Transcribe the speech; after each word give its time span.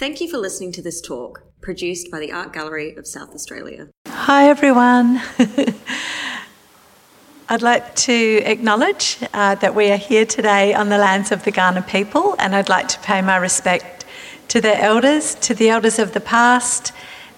Thank 0.00 0.22
you 0.22 0.30
for 0.30 0.38
listening 0.38 0.72
to 0.72 0.80
this 0.80 1.02
talk, 1.02 1.42
produced 1.60 2.10
by 2.10 2.20
the 2.20 2.32
Art 2.32 2.54
Gallery 2.54 2.96
of 2.96 3.06
South 3.06 3.34
Australia. 3.34 3.88
Hi, 4.08 4.48
everyone. 4.48 5.20
I'd 7.50 7.60
like 7.60 7.94
to 7.96 8.40
acknowledge 8.46 9.18
uh, 9.34 9.56
that 9.56 9.74
we 9.74 9.90
are 9.90 9.98
here 9.98 10.24
today 10.24 10.72
on 10.72 10.88
the 10.88 10.96
lands 10.96 11.32
of 11.32 11.44
the 11.44 11.52
Kaurna 11.52 11.86
people, 11.86 12.34
and 12.38 12.56
I'd 12.56 12.70
like 12.70 12.88
to 12.88 12.98
pay 13.00 13.20
my 13.20 13.36
respect 13.36 14.06
to 14.48 14.62
their 14.62 14.80
elders, 14.80 15.34
to 15.34 15.52
the 15.52 15.68
elders 15.68 15.98
of 15.98 16.14
the 16.14 16.20
past, 16.20 16.92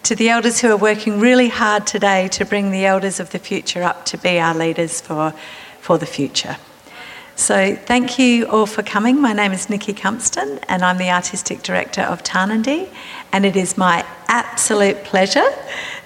to 0.04 0.14
the 0.14 0.28
elders 0.28 0.60
who 0.60 0.70
are 0.70 0.76
working 0.76 1.18
really 1.18 1.48
hard 1.48 1.84
today 1.84 2.28
to 2.28 2.44
bring 2.44 2.70
the 2.70 2.86
elders 2.86 3.18
of 3.18 3.30
the 3.30 3.40
future 3.40 3.82
up 3.82 4.04
to 4.04 4.16
be 4.16 4.38
our 4.38 4.54
leaders 4.54 5.00
for, 5.00 5.34
for 5.80 5.98
the 5.98 6.06
future. 6.06 6.56
So, 7.34 7.74
thank 7.74 8.18
you 8.18 8.46
all 8.46 8.66
for 8.66 8.82
coming. 8.82 9.18
My 9.20 9.32
name 9.32 9.52
is 9.52 9.70
Nikki 9.70 9.94
Cumpston, 9.94 10.62
and 10.68 10.84
I'm 10.84 10.98
the 10.98 11.10
Artistic 11.10 11.62
Director 11.62 12.02
of 12.02 12.22
Tarnanthi 12.22 12.90
And 13.32 13.46
it 13.46 13.56
is 13.56 13.78
my 13.78 14.04
absolute 14.28 15.02
pleasure 15.02 15.48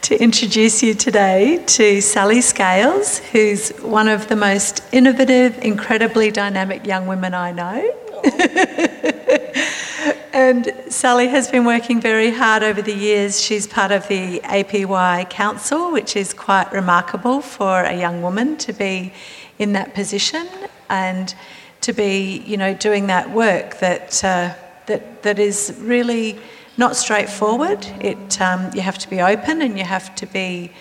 to 0.03 0.23
introduce 0.23 0.85
you 0.85 0.95
today 0.95 1.65
to 1.67 2.01
Sally 2.01 2.41
Scales, 2.41 3.19
who's 3.19 3.71
one 3.81 4.07
of 4.07 4.29
the 4.29 4.37
most 4.37 4.85
innovative, 4.93 5.59
incredibly 5.59 6.31
dynamic 6.31 6.87
young 6.87 7.09
women 7.09 7.35
I 7.35 7.51
know. 7.51 7.93
and 10.33 10.73
Sally 10.89 11.27
has 11.27 11.51
been 11.51 11.65
working 11.65 12.01
very 12.01 12.31
hard 12.31 12.63
over 12.63 12.81
the 12.81 12.95
years. 12.95 13.43
She's 13.43 13.67
part 13.67 13.91
of 13.91 14.07
the 14.07 14.39
APY 14.45 15.29
Council, 15.29 15.91
which 15.91 16.15
is 16.15 16.33
quite 16.33 16.73
remarkable 16.73 17.41
for 17.41 17.83
a 17.83 17.99
young 17.99 18.23
woman 18.23 18.57
to 18.59 18.73
be 18.73 19.13
in 19.59 19.73
that 19.73 19.93
position 19.93 20.47
and 20.89 21.35
to 21.83 21.93
be, 21.93 22.39
you 22.47 22.57
know, 22.57 22.75
doing 22.75 23.07
that 23.07 23.31
work 23.31 23.79
that 23.79 24.25
uh, 24.25 24.55
that 24.87 25.23
that 25.23 25.39
is 25.39 25.77
really 25.81 26.39
not 26.77 26.97
straightforward. 26.97 27.87
It 28.01 28.41
um, 28.41 28.71
you 28.75 28.81
have 28.81 28.99
to 28.99 29.11
be 29.11 29.21
open 29.21 29.63
and 29.63 29.79
you 29.79 29.85
have 29.85 30.15
to 30.17 30.27
be 30.27 30.73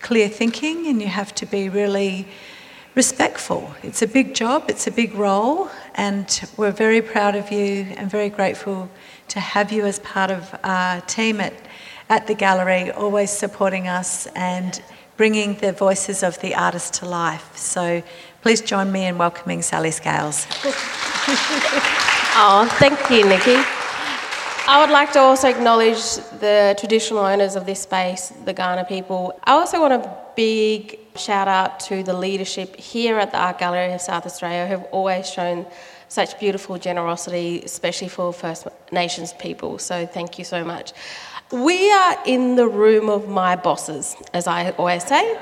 clear 0.00 0.28
thinking 0.28 0.86
and 0.86 1.00
you 1.00 1.08
have 1.08 1.34
to 1.36 1.46
be 1.46 1.68
really 1.68 2.26
respectful. 2.94 3.74
It's 3.82 4.02
a 4.02 4.06
big 4.06 4.34
job, 4.34 4.64
it's 4.68 4.86
a 4.86 4.90
big 4.90 5.14
role, 5.14 5.70
and 5.94 6.26
we're 6.56 6.72
very 6.72 7.00
proud 7.00 7.34
of 7.34 7.50
you 7.50 7.86
and 7.96 8.10
very 8.10 8.28
grateful 8.28 8.90
to 9.28 9.40
have 9.40 9.72
you 9.72 9.86
as 9.86 9.98
part 10.00 10.30
of 10.30 10.54
our 10.62 11.00
team 11.02 11.40
at, 11.40 11.54
at 12.10 12.26
the 12.26 12.34
gallery, 12.34 12.90
always 12.90 13.30
supporting 13.30 13.88
us 13.88 14.26
and 14.34 14.82
bringing 15.16 15.54
the 15.56 15.72
voices 15.72 16.22
of 16.22 16.38
the 16.40 16.54
artists 16.54 16.98
to 16.98 17.06
life. 17.06 17.56
So 17.56 18.02
Please 18.42 18.60
join 18.60 18.90
me 18.90 19.06
in 19.06 19.18
welcoming 19.18 19.62
Sally 19.62 19.92
Scales. 19.92 20.48
oh, 22.34 22.68
thank 22.80 22.98
you, 23.08 23.24
Nikki. 23.24 23.54
I 24.66 24.80
would 24.80 24.90
like 24.90 25.12
to 25.12 25.20
also 25.20 25.48
acknowledge 25.48 26.16
the 26.40 26.74
traditional 26.76 27.20
owners 27.20 27.54
of 27.54 27.66
this 27.66 27.82
space, 27.82 28.32
the 28.44 28.52
Kaurna 28.52 28.88
people. 28.88 29.38
I 29.44 29.52
also 29.52 29.80
want 29.80 29.92
a 29.92 30.16
big 30.34 30.98
shout 31.14 31.46
out 31.46 31.78
to 31.80 32.02
the 32.02 32.14
leadership 32.14 32.74
here 32.74 33.16
at 33.20 33.30
the 33.30 33.38
Art 33.38 33.60
Gallery 33.60 33.92
of 33.92 34.00
South 34.00 34.26
Australia 34.26 34.66
who 34.66 34.72
have 34.72 34.88
always 34.90 35.30
shown 35.30 35.64
such 36.08 36.36
beautiful 36.40 36.78
generosity, 36.78 37.62
especially 37.64 38.08
for 38.08 38.32
First 38.32 38.66
Nations 38.90 39.34
people. 39.34 39.78
So 39.78 40.04
thank 40.04 40.36
you 40.36 40.44
so 40.44 40.64
much. 40.64 40.92
We 41.52 41.92
are 41.92 42.18
in 42.26 42.56
the 42.56 42.66
room 42.66 43.08
of 43.08 43.28
my 43.28 43.54
bosses, 43.54 44.16
as 44.34 44.48
I 44.48 44.70
always 44.72 45.04
say. 45.04 45.38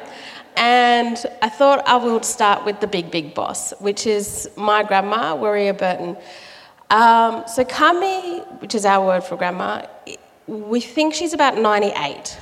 And 0.61 1.17
I 1.41 1.49
thought 1.49 1.83
I 1.89 1.97
would 1.97 2.23
start 2.23 2.67
with 2.67 2.81
the 2.81 2.87
big, 2.87 3.11
big 3.11 3.35
boss, 3.35 3.73
which 3.81 4.07
is 4.07 4.51
my 4.57 4.83
grandma, 4.83 5.35
Wawiriya 5.35 5.79
Burton. 5.79 6.19
Um, 6.91 7.45
so 7.49 7.65
Kami, 7.65 8.41
which 8.61 8.75
is 8.75 8.85
our 8.85 9.07
word 9.07 9.25
for 9.25 9.37
grandma, 9.37 9.87
we 10.47 10.83
think 10.83 11.15
she's 11.15 11.33
about 11.33 11.57
98. 11.57 12.39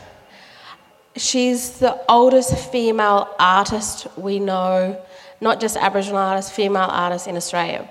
She's 1.15 1.79
the 1.79 1.97
oldest 2.09 2.57
female 2.73 3.33
artist 3.39 4.09
we 4.17 4.41
know, 4.41 5.01
not 5.41 5.61
just 5.61 5.77
Aboriginal 5.77 6.19
artist, 6.19 6.53
female 6.53 6.89
artist 6.91 7.29
in 7.29 7.37
Australia. 7.37 7.89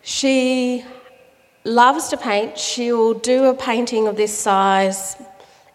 She 0.00 0.82
loves 1.64 2.08
to 2.08 2.16
paint. 2.16 2.56
She'll 2.56 3.14
do 3.14 3.44
a 3.44 3.54
painting 3.54 4.08
of 4.08 4.16
this 4.16 4.36
size 4.36 5.16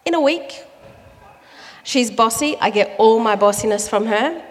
in 0.04 0.16
a 0.16 0.22
week, 0.22 0.64
She's 1.88 2.12
bossy. 2.12 2.58
I 2.60 2.70
get 2.70 2.94
all 2.98 3.18
my 3.22 3.38
bossiness 3.38 3.88
from 3.88 4.08
her. 4.08 4.44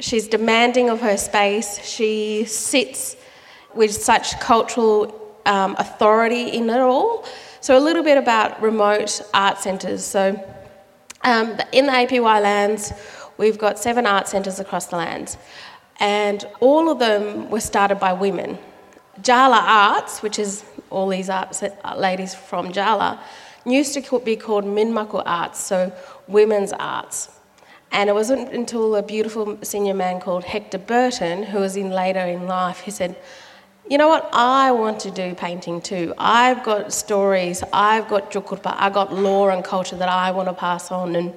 She's 0.00 0.26
demanding 0.26 0.90
of 0.90 1.00
her 1.00 1.16
space. 1.16 1.78
She 1.84 2.44
sits 2.44 3.14
with 3.72 3.92
such 3.92 4.40
cultural 4.40 5.38
um, 5.46 5.76
authority 5.78 6.48
in 6.48 6.68
it 6.68 6.80
all. 6.80 7.24
So, 7.60 7.78
a 7.78 7.82
little 7.88 8.02
bit 8.02 8.18
about 8.18 8.60
remote 8.60 9.22
art 9.32 9.58
centres. 9.58 10.04
So, 10.04 10.30
um, 11.22 11.56
in 11.70 11.86
the 11.86 11.92
APY 11.92 12.42
lands, 12.42 12.92
we've 13.38 13.58
got 13.58 13.78
seven 13.78 14.04
art 14.04 14.26
centres 14.26 14.58
across 14.58 14.86
the 14.86 14.96
lands, 14.96 15.36
and 16.00 16.44
all 16.58 16.90
of 16.90 16.98
them 16.98 17.48
were 17.48 17.60
started 17.60 18.00
by 18.00 18.12
women. 18.12 18.58
Tjala 19.20 19.60
Arts, 19.62 20.20
which 20.20 20.40
is 20.40 20.64
all 20.90 21.06
these 21.06 21.30
art 21.30 21.62
ladies 21.96 22.34
from 22.34 22.72
Tjala, 22.72 23.20
used 23.64 23.94
to 23.94 24.20
be 24.20 24.36
called 24.36 24.64
Minymaku 24.64 25.22
Arts, 25.24 25.60
so 25.60 25.92
women's 26.32 26.72
arts. 26.72 27.28
And 27.90 28.08
it 28.08 28.14
wasn't 28.14 28.52
until 28.52 28.96
a 28.96 29.02
beautiful 29.02 29.58
senior 29.62 29.94
man 29.94 30.20
called 30.20 30.44
Hector 30.44 30.78
Burton, 30.78 31.42
who 31.42 31.58
was 31.58 31.76
in 31.76 31.90
later 31.90 32.20
in 32.20 32.46
life, 32.46 32.80
he 32.80 32.90
said, 32.90 33.16
you 33.88 33.98
know 33.98 34.08
what, 34.08 34.30
I 34.32 34.70
want 34.70 35.00
to 35.00 35.10
do 35.10 35.34
painting 35.34 35.82
too. 35.82 36.14
I've 36.16 36.62
got 36.64 36.92
stories, 36.92 37.62
I've 37.72 38.08
got 38.08 38.30
Tjukurpa, 38.30 38.74
I've 38.78 38.94
got 38.94 39.12
law 39.12 39.48
and 39.48 39.62
culture 39.62 39.96
that 39.96 40.08
I 40.08 40.30
want 40.30 40.48
to 40.48 40.54
pass 40.54 40.90
on. 40.90 41.16
And 41.16 41.34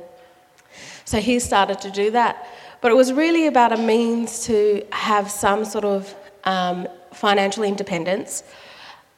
so 1.04 1.20
he 1.20 1.40
started 1.40 1.82
to 1.82 1.92
do 1.92 2.12
that. 2.12 2.48
But 2.82 2.92
it 2.92 2.96
was 2.96 3.12
really 3.12 3.48
about 3.48 3.74
a 3.74 3.78
means 3.78 4.46
to 4.46 4.86
have 4.92 5.30
some 5.30 5.66
sort 5.66 5.86
of 5.86 6.16
um, 6.44 6.88
financial 7.12 7.64
independence, 7.64 8.44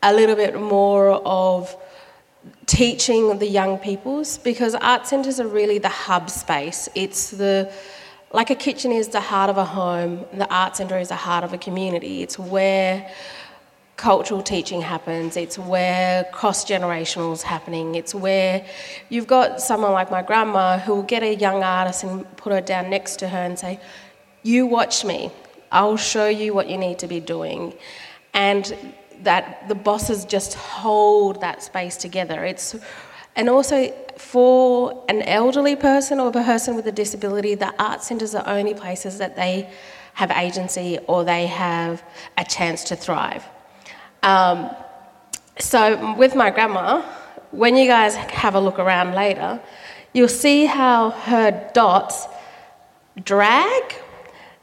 a 0.01 0.13
little 0.13 0.35
bit 0.35 0.59
more 0.59 1.11
of 1.25 1.75
teaching 2.67 3.39
the 3.39 3.47
young 3.47 3.79
peoples 3.79 4.37
because 4.37 4.75
art 4.75 5.07
centres 5.07 5.39
are 5.39 5.47
really 5.47 5.79
the 5.79 5.89
hub 5.89 6.29
space. 6.29 6.87
It's 6.93 7.31
the 7.31 7.71
like 8.33 8.49
a 8.49 8.55
kitchen 8.55 8.91
is 8.91 9.07
the 9.07 9.21
heart 9.21 9.49
of 9.49 9.57
a 9.57 9.63
home, 9.63 10.25
the 10.33 10.53
art 10.53 10.75
centre 10.75 10.99
is 10.99 11.09
the 11.09 11.15
heart 11.15 11.45
of 11.45 11.53
a 11.53 11.57
community. 11.57 12.21
It's 12.21 12.37
where 12.37 13.09
cultural 13.95 14.43
teaching 14.43 14.81
happens, 14.81 15.37
it's 15.37 15.57
where 15.57 16.25
cross 16.25 16.65
generational 16.65 17.33
is 17.33 17.41
happening, 17.41 17.95
it's 17.95 18.13
where 18.13 18.65
you've 19.09 19.27
got 19.27 19.61
someone 19.61 19.93
like 19.93 20.11
my 20.11 20.21
grandma 20.21 20.77
who 20.77 20.95
will 20.95 21.03
get 21.03 21.23
a 21.23 21.35
young 21.35 21.63
artist 21.63 22.03
and 22.03 22.37
put 22.37 22.51
her 22.51 22.61
down 22.61 22.89
next 22.89 23.17
to 23.19 23.29
her 23.29 23.39
and 23.39 23.57
say, 23.57 23.79
You 24.43 24.67
watch 24.67 25.05
me, 25.05 25.31
I'll 25.71 25.97
show 25.97 26.27
you 26.27 26.53
what 26.53 26.69
you 26.69 26.77
need 26.77 26.99
to 26.99 27.07
be 27.07 27.21
doing. 27.21 27.73
And 28.33 28.75
that 29.23 29.67
the 29.67 29.75
bosses 29.75 30.25
just 30.25 30.53
hold 30.53 31.41
that 31.41 31.63
space 31.63 31.97
together. 31.97 32.43
It's 32.43 32.75
and 33.35 33.49
also 33.49 33.93
for 34.17 35.05
an 35.09 35.21
elderly 35.21 35.75
person 35.75 36.19
or 36.19 36.29
a 36.29 36.31
person 36.31 36.75
with 36.75 36.87
a 36.87 36.91
disability, 36.91 37.53
the 37.53 37.73
art 37.81 38.01
centres 38.01 38.33
are 38.33 38.43
only 38.47 38.73
places 38.73 39.19
that 39.19 39.35
they 39.35 39.69
have 40.15 40.31
agency 40.31 40.97
or 41.05 41.23
they 41.23 41.45
have 41.45 42.03
a 42.39 42.43
chance 42.43 42.83
to 42.85 42.95
thrive. 42.95 43.45
Um, 44.23 44.71
so 45.59 46.15
with 46.15 46.35
my 46.35 46.49
grandma, 46.49 47.03
when 47.51 47.77
you 47.77 47.85
guys 47.85 48.15
have 48.15 48.55
a 48.55 48.59
look 48.59 48.79
around 48.79 49.13
later, 49.13 49.61
you'll 50.13 50.27
see 50.27 50.65
how 50.65 51.11
her 51.11 51.69
dots 51.75 52.25
drag. 53.23 53.83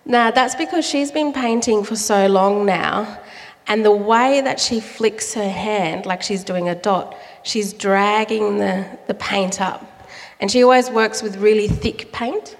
Now 0.04 0.32
that's 0.32 0.56
because 0.56 0.84
she's 0.84 1.12
been 1.12 1.32
painting 1.32 1.84
for 1.84 1.94
so 1.94 2.26
long 2.26 2.66
now 2.66 3.20
and 3.66 3.84
the 3.84 3.92
way 3.92 4.40
that 4.40 4.60
she 4.60 4.80
flicks 4.80 5.34
her 5.34 5.48
hand, 5.48 6.06
like 6.06 6.22
she's 6.22 6.44
doing 6.44 6.68
a 6.68 6.74
dot, 6.74 7.16
she's 7.42 7.72
dragging 7.72 8.58
the, 8.58 8.86
the 9.06 9.14
paint 9.14 9.60
up. 9.60 10.08
And 10.40 10.50
she 10.50 10.62
always 10.62 10.90
works 10.90 11.22
with 11.22 11.36
really 11.36 11.68
thick 11.68 12.12
paint. 12.12 12.56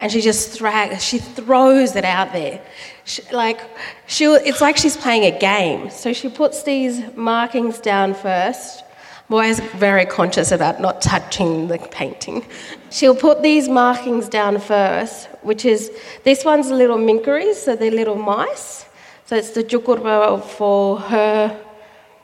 And 0.00 0.10
she 0.10 0.20
just 0.20 0.58
drags, 0.58 1.04
she 1.04 1.18
throws 1.18 1.94
it 1.94 2.04
out 2.04 2.32
there. 2.32 2.60
She, 3.04 3.22
like, 3.32 3.60
she 4.06 4.24
it's 4.24 4.60
like 4.60 4.78
she's 4.78 4.96
playing 4.96 5.24
a 5.32 5.38
game. 5.38 5.90
So 5.90 6.12
she 6.12 6.28
puts 6.28 6.62
these 6.62 7.14
markings 7.14 7.78
down 7.80 8.14
first. 8.14 8.82
I'm 9.28 9.34
always 9.34 9.60
very 9.60 10.06
conscious 10.06 10.50
about 10.50 10.80
not 10.80 11.02
touching 11.02 11.68
the 11.68 11.78
painting. 11.78 12.44
She'll 12.90 13.14
put 13.14 13.42
these 13.42 13.68
markings 13.68 14.28
down 14.28 14.58
first, 14.58 15.28
which 15.42 15.64
is, 15.64 15.92
this 16.24 16.44
one's 16.44 16.70
little 16.70 16.98
mingkiris, 16.98 17.54
so 17.54 17.76
they're 17.76 17.92
little 17.92 18.16
mice. 18.16 18.86
So 19.30 19.36
it's 19.36 19.50
the 19.50 19.62
Tjukurpa 19.62 20.42
for 20.42 20.98
her, 20.98 21.56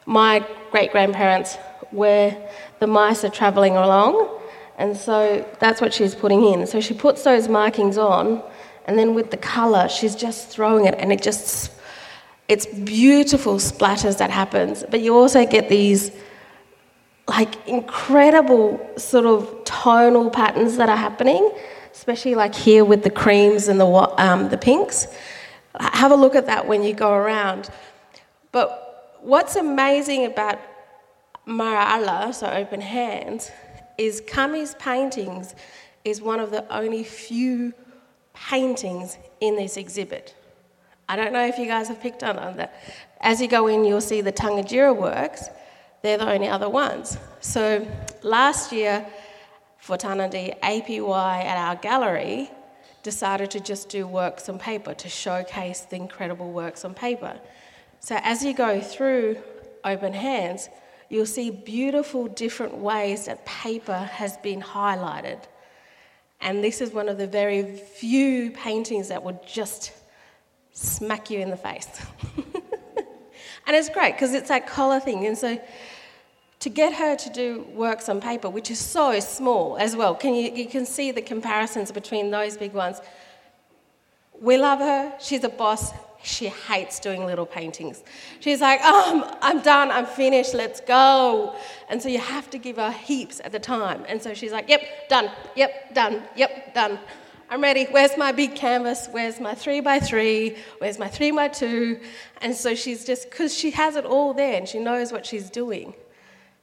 my 0.07 0.45
great 0.73 0.91
grandparents, 0.91 1.55
where 1.93 2.37
the 2.81 2.89
mice 2.89 3.23
are 3.23 3.29
travelling 3.29 3.77
along. 3.77 4.29
And 4.77 4.97
so 4.97 5.47
that's 5.61 5.81
what 5.81 5.95
she's 5.95 6.17
putting 6.17 6.45
in. 6.45 6.67
So 6.67 6.81
she 6.81 6.95
puts 6.95 7.23
those 7.23 7.47
markings 7.47 7.97
on, 7.97 8.43
and 8.87 8.99
then 8.99 9.15
with 9.15 9.31
the 9.31 9.37
colour, 9.37 9.89
she's 9.89 10.17
just 10.17 10.49
throwing 10.49 10.87
it, 10.87 10.97
and 10.99 11.13
it 11.13 11.23
just, 11.23 11.71
it's 12.49 12.67
beautiful 12.67 13.59
splatters 13.59 14.19
that 14.19 14.31
happens. 14.31 14.83
But 14.91 15.01
you 15.01 15.17
also 15.17 15.47
get 15.47 15.69
these 15.69 16.11
like 17.29 17.69
incredible 17.69 18.81
sort 18.97 19.27
of 19.27 19.63
tonal 19.65 20.29
patterns 20.29 20.77
that 20.79 20.89
are 20.89 20.97
happening, 20.97 21.53
especially 21.93 22.35
like 22.35 22.57
here 22.57 22.85
with 22.85 23.05
the 23.05 23.11
creams 23.11 23.69
and 23.69 23.79
the, 23.79 23.87
um, 23.87 24.49
the 24.49 24.59
pinks. 24.59 25.07
Have 25.81 26.13
a 26.13 26.17
look 26.17 26.35
at 26.35 26.47
that 26.47 26.67
when 26.67 26.83
you 26.83 26.95
go 26.95 27.13
around. 27.13 27.71
But 28.53 29.19
what's 29.21 29.57
amazing 29.57 30.27
about 30.27 30.59
Mara'ala, 31.47 32.35
so 32.35 32.47
open 32.47 32.81
hands, 32.81 33.51
is 33.99 34.21
Kami's 34.23 34.75
paintings 34.75 35.55
is 36.05 36.21
one 36.23 36.41
of 36.41 36.51
the 36.51 36.65
only 36.75 37.03
few 37.03 37.73
paintings 38.35 39.19
in 39.41 39.57
this 39.57 39.77
exhibit. 39.77 40.35
I 41.09 41.17
don't 41.17 41.33
know 41.33 41.47
if 41.47 41.59
you 41.59 41.67
guys 41.67 41.89
have 41.89 42.01
picked 42.01 42.23
on 42.23 42.57
that. 42.57 42.75
As 43.21 43.41
you 43.41 43.49
go 43.49 43.67
in, 43.69 43.85
you'll 43.85 44.01
see 44.01 44.21
the 44.21 44.33
Tangagira 44.33 44.95
works. 44.95 45.49
They're 46.03 46.19
the 46.19 46.31
only 46.31 46.49
other 46.49 46.69
ones. 46.69 47.17
So 47.41 47.87
last 48.23 48.73
year 48.73 49.07
for 49.79 49.97
Tarnanthi, 49.97 50.59
APY 50.61 51.45
at 51.45 51.59
our 51.59 51.77
gallery 51.77 52.51
decided 53.07 53.53
to 53.53 53.61
just 53.61 53.89
do 53.89 54.05
works 54.05 54.49
on 54.49 54.59
paper 54.59 54.93
to 54.93 55.09
showcase 55.09 55.83
the 55.83 55.95
incredible 55.95 56.51
works 56.51 56.85
on 56.85 56.93
paper. 56.93 57.39
So 58.01 58.19
as 58.21 58.45
you 58.45 58.53
go 58.53 58.81
through 58.81 59.37
Open 59.85 60.13
Hands, 60.13 60.69
you'll 61.09 61.25
see 61.39 61.53
beautiful 61.53 62.27
different 62.27 62.75
ways 62.79 63.27
that 63.27 63.47
paper 63.47 63.97
has 63.97 64.37
been 64.39 64.61
highlighted. 64.61 65.39
And 66.41 66.65
this 66.65 66.81
is 66.81 66.91
one 66.91 67.09
of 67.09 67.17
the 67.17 67.29
very 67.29 67.77
few 67.77 68.51
paintings 68.51 69.07
that 69.07 69.23
would 69.23 69.39
just 69.47 69.93
smack 70.73 71.31
you 71.31 71.39
in 71.39 71.51
the 71.51 71.57
face. 71.57 71.89
and 73.67 73.77
it's 73.77 73.89
great 73.89 74.15
because 74.15 74.35
it's 74.35 74.49
that 74.49 74.67
colour 74.67 74.99
thing. 74.99 75.27
And 75.27 75.39
so 75.39 75.61
to 76.61 76.71
get 76.71 76.95
her 76.95 77.17
to 77.17 77.31
do 77.31 77.67
works 77.75 78.09
on 78.09 78.21
paper, 78.21 78.49
which 78.49 78.71
is 78.71 78.79
so 78.79 79.19
small 79.21 79.77
as 79.79 79.95
well, 79.95 80.15
can 80.15 80.35
you, 80.35 80.51
you 80.53 80.67
can 80.67 80.87
see 80.87 81.11
the 81.11 81.23
comparisons 81.23 81.93
between 81.93 82.31
those 82.31 82.57
big 82.57 82.73
ones. 82.73 83.01
We 84.41 84.57
love 84.59 84.79
her, 84.79 85.15
she's 85.21 85.45
a 85.45 85.49
boss, 85.49 85.93
she 86.23 86.47
hates 86.49 86.99
doing 86.99 87.25
little 87.25 87.47
paintings. 87.47 88.03
She's 88.41 88.61
like, 88.61 88.81
oh, 88.83 89.39
I'm 89.41 89.61
done, 89.61 89.91
I'm 89.91 90.07
finished, 90.07 90.55
let's 90.55 90.81
go. 90.81 91.55
And 91.89 92.03
so 92.03 92.09
you 92.09 92.19
have 92.19 92.51
to 92.51 92.59
give 92.59 92.77
her 92.77 92.91
heaps 92.91 93.41
at 93.45 93.53
the 93.53 93.61
time. 93.61 94.05
And 94.09 94.21
so 94.21 94.35
she's 94.35 94.53
like, 94.53 94.69
yep, 94.69 95.09
done, 95.09 95.31
yep, 95.55 95.95
done, 95.95 96.23
yep, 96.35 96.75
done. 96.75 96.99
I'm 97.49 97.63
ready. 97.63 97.85
Where's 97.85 98.17
my 98.17 98.33
big 98.33 98.57
canvas? 98.57 99.07
Where's 99.13 99.39
my 99.39 99.55
three 99.55 99.81
by 99.81 100.01
three? 100.01 100.57
Where's 100.79 100.99
my 100.99 101.07
three 101.07 101.31
by 101.31 101.47
two? 101.47 102.01
And 102.41 102.53
so 102.55 102.75
she's 102.75 103.05
just, 103.05 103.31
because 103.31 103.57
she 103.57 103.71
has 103.71 103.95
it 103.95 104.05
all 104.05 104.35
there 104.35 104.57
and 104.57 104.69
she 104.69 104.81
knows 104.81 105.13
what 105.13 105.25
she's 105.25 105.49
doing. 105.49 105.95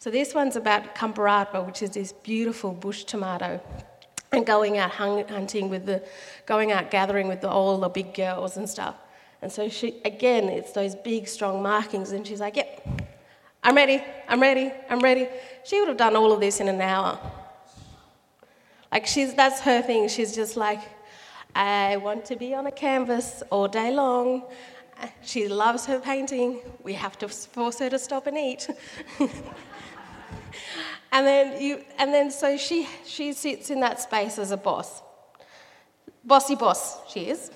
So 0.04 0.12
this 0.12 0.36
one's 0.36 0.58
about 0.58 0.96
Kampurarpa, 0.96 1.66
which 1.66 1.82
is 1.82 1.92
this 1.92 2.12
beautiful 2.12 2.74
bush 2.74 3.06
tomato, 3.06 3.62
and 4.34 4.46
going 4.46 4.78
out 4.78 4.92
hunting 4.92 5.70
with 5.70 5.86
the, 5.86 6.04
going 6.46 6.74
out 6.74 6.92
gathering 6.92 7.30
with 7.30 7.40
the, 7.40 7.50
all 7.50 7.78
the 7.78 7.88
big 7.88 8.14
girls 8.14 8.58
and 8.58 8.70
stuff. 8.70 8.96
And 9.42 9.50
so 9.50 9.70
she, 9.70 10.02
again, 10.04 10.50
it's 10.50 10.74
those 10.74 10.94
big, 10.94 11.30
strong 11.30 11.64
markings, 11.64 12.12
and 12.12 12.28
she's 12.28 12.42
like, 12.42 12.58
"Yep, 12.58 12.86
I'm 13.64 13.76
ready. 13.78 14.04
I'm 14.28 14.42
ready. 14.42 14.74
I'm 14.90 15.00
ready." 15.00 15.30
She 15.64 15.80
would 15.80 15.88
have 15.88 15.96
done 16.06 16.18
all 16.18 16.34
of 16.34 16.42
this 16.42 16.60
in 16.60 16.68
an 16.68 16.82
hour. 16.82 17.18
Like 18.92 19.08
she's, 19.08 19.34
that's 19.34 19.62
her 19.62 19.82
thing. 19.82 20.10
She's 20.10 20.36
just 20.36 20.58
like, 20.58 20.82
I 21.56 21.96
want 21.96 22.26
to 22.26 22.36
be 22.36 22.54
on 22.54 22.68
a 22.68 22.74
canvas 22.74 23.42
all 23.50 23.70
day 23.70 23.90
long. 23.90 24.44
She 25.22 25.48
loves 25.48 25.86
her 25.86 26.02
painting. 26.02 26.60
We 26.84 26.92
have 26.94 27.18
to 27.20 27.30
force 27.30 27.80
her 27.80 27.90
to 27.90 27.98
stop 27.98 28.28
and 28.28 28.38
eat. 28.38 28.68
and 31.14 31.26
then 31.26 31.62
you, 31.62 31.86
and 31.98 32.14
then 32.14 32.30
so 32.30 32.58
she 32.58 32.88
she 33.06 33.32
sits 33.32 33.70
in 33.70 33.80
that 33.80 34.02
space 34.02 34.38
as 34.38 34.52
a 34.52 34.58
boss, 34.58 35.02
bossy 36.26 36.56
boss. 36.56 37.00
She 37.10 37.30
is. 37.30 37.52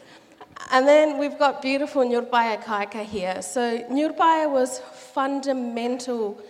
And 0.71 0.87
then 0.87 1.17
we've 1.17 1.37
got 1.37 1.61
beautiful 1.61 2.03
Nyurpaya 2.03 2.63
Kaika 2.63 3.03
here. 3.03 3.41
So 3.41 3.79
Nyurbaya 3.91 4.49
was 4.49 4.79
fundamental 5.13 6.41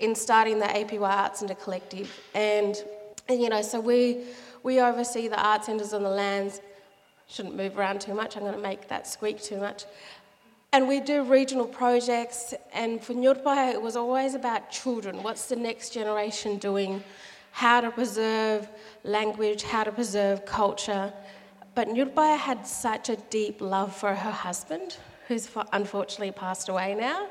in 0.00 0.14
starting 0.14 0.58
the 0.58 0.66
APY 0.66 1.00
Arts 1.00 1.38
Centre 1.38 1.54
Collective, 1.54 2.10
and 2.34 2.76
and, 3.28 3.42
you 3.42 3.50
know, 3.50 3.60
so 3.60 3.78
we, 3.78 4.24
we 4.62 4.80
oversee 4.80 5.28
the 5.28 5.38
art 5.38 5.66
centres 5.66 5.92
on 5.92 6.02
the 6.02 6.08
lands. 6.08 6.62
Shouldn't 7.28 7.56
move 7.56 7.78
around 7.78 8.00
too 8.00 8.14
much, 8.14 8.36
I'm 8.36 8.42
going 8.42 8.54
to 8.54 8.60
make 8.60 8.88
that 8.88 9.06
squeak 9.06 9.42
too 9.42 9.58
much. 9.58 9.84
And 10.72 10.86
we 10.86 11.00
do 11.00 11.24
regional 11.24 11.66
projects, 11.66 12.52
and 12.74 13.02
for 13.02 13.14
Nyurpaya, 13.14 13.72
it 13.72 13.80
was 13.80 13.96
always 13.96 14.34
about 14.34 14.70
children. 14.70 15.22
What's 15.22 15.46
the 15.46 15.56
next 15.56 15.94
generation 15.94 16.58
doing? 16.58 17.02
How 17.52 17.80
to 17.80 17.90
preserve 17.90 18.68
language, 19.02 19.62
how 19.62 19.84
to 19.84 19.92
preserve 19.92 20.44
culture. 20.44 21.10
But 21.74 21.88
Nyurpaya 21.88 22.36
had 22.36 22.66
such 22.66 23.08
a 23.08 23.16
deep 23.30 23.62
love 23.62 23.96
for 23.96 24.14
her 24.14 24.30
husband, 24.30 24.98
who's 25.26 25.48
unfortunately 25.72 26.32
passed 26.32 26.68
away 26.68 26.94
now. 26.94 27.28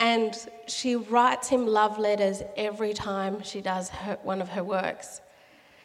And 0.00 0.34
she 0.66 0.96
writes 0.96 1.48
him 1.48 1.66
love 1.66 1.98
letters 1.98 2.42
every 2.56 2.94
time 2.94 3.42
she 3.42 3.60
does 3.60 3.90
her, 3.90 4.18
one 4.22 4.40
of 4.40 4.48
her 4.48 4.64
works. 4.64 5.20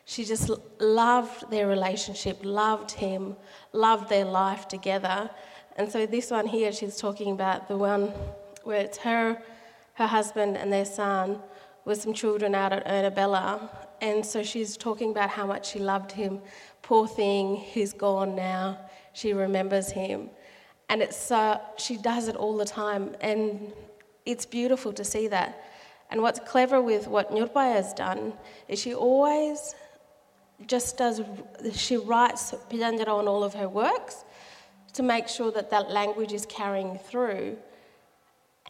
She 0.06 0.24
just 0.24 0.50
loved 0.80 1.52
their 1.52 1.68
relationship, 1.68 2.40
loved 2.42 2.92
him, 2.92 3.36
loved 3.74 4.08
their 4.08 4.24
life 4.24 4.70
together. 4.70 5.30
And 5.78 5.92
so 5.92 6.08
this 6.08 6.32
one 6.32 6.48
here, 6.48 6.72
she's 6.72 6.98
talking 6.98 7.32
about 7.32 7.68
the 7.68 7.78
one 7.78 8.12
where 8.64 8.82
it's 8.82 8.98
her, 8.98 9.42
her 9.94 10.08
husband, 10.08 10.58
and 10.58 10.74
their 10.74 10.86
son 10.86 11.40
with 11.86 12.02
some 12.02 12.14
children 12.14 12.56
out 12.56 12.74
at 12.74 12.86
Ernabella. 12.88 13.70
And 14.02 14.26
so 14.26 14.42
she's 14.42 14.76
talking 14.76 15.12
about 15.12 15.30
how 15.30 15.46
much 15.46 15.70
she 15.72 15.80
loved 15.80 16.12
him. 16.12 16.42
Poor 16.82 17.08
thing, 17.08 17.56
he's 17.58 17.94
gone 17.94 18.36
now. 18.36 18.80
She 19.14 19.34
remembers 19.34 19.92
him. 19.92 20.32
And 20.90 21.02
it's, 21.02 21.32
uh, 21.32 21.60
she 21.78 21.98
does 21.98 22.28
it 22.28 22.36
all 22.36 22.58
the 22.58 22.66
time. 22.66 23.16
And 23.22 23.72
it's 24.26 24.48
beautiful 24.48 24.92
to 24.94 25.04
see 25.04 25.28
that. 25.28 25.64
And 26.10 26.22
what's 26.24 26.40
clever 26.40 26.82
with 26.82 27.08
what 27.08 27.32
Nyurpaya 27.32 27.74
has 27.74 27.94
done 27.94 28.34
is 28.68 28.80
she 28.80 28.96
always 28.96 29.76
just 30.66 30.98
does, 30.98 31.22
she 31.74 31.98
writes 31.98 32.56
Pitjantjatjara 32.70 33.10
on 33.10 33.28
all 33.28 33.44
of 33.44 33.54
her 33.54 33.70
works 33.70 34.24
to 34.98 35.04
make 35.04 35.28
sure 35.28 35.52
that 35.52 35.70
that 35.70 35.92
language 35.92 36.34
is 36.34 36.48
carrying 36.48 36.98
through. 36.98 37.56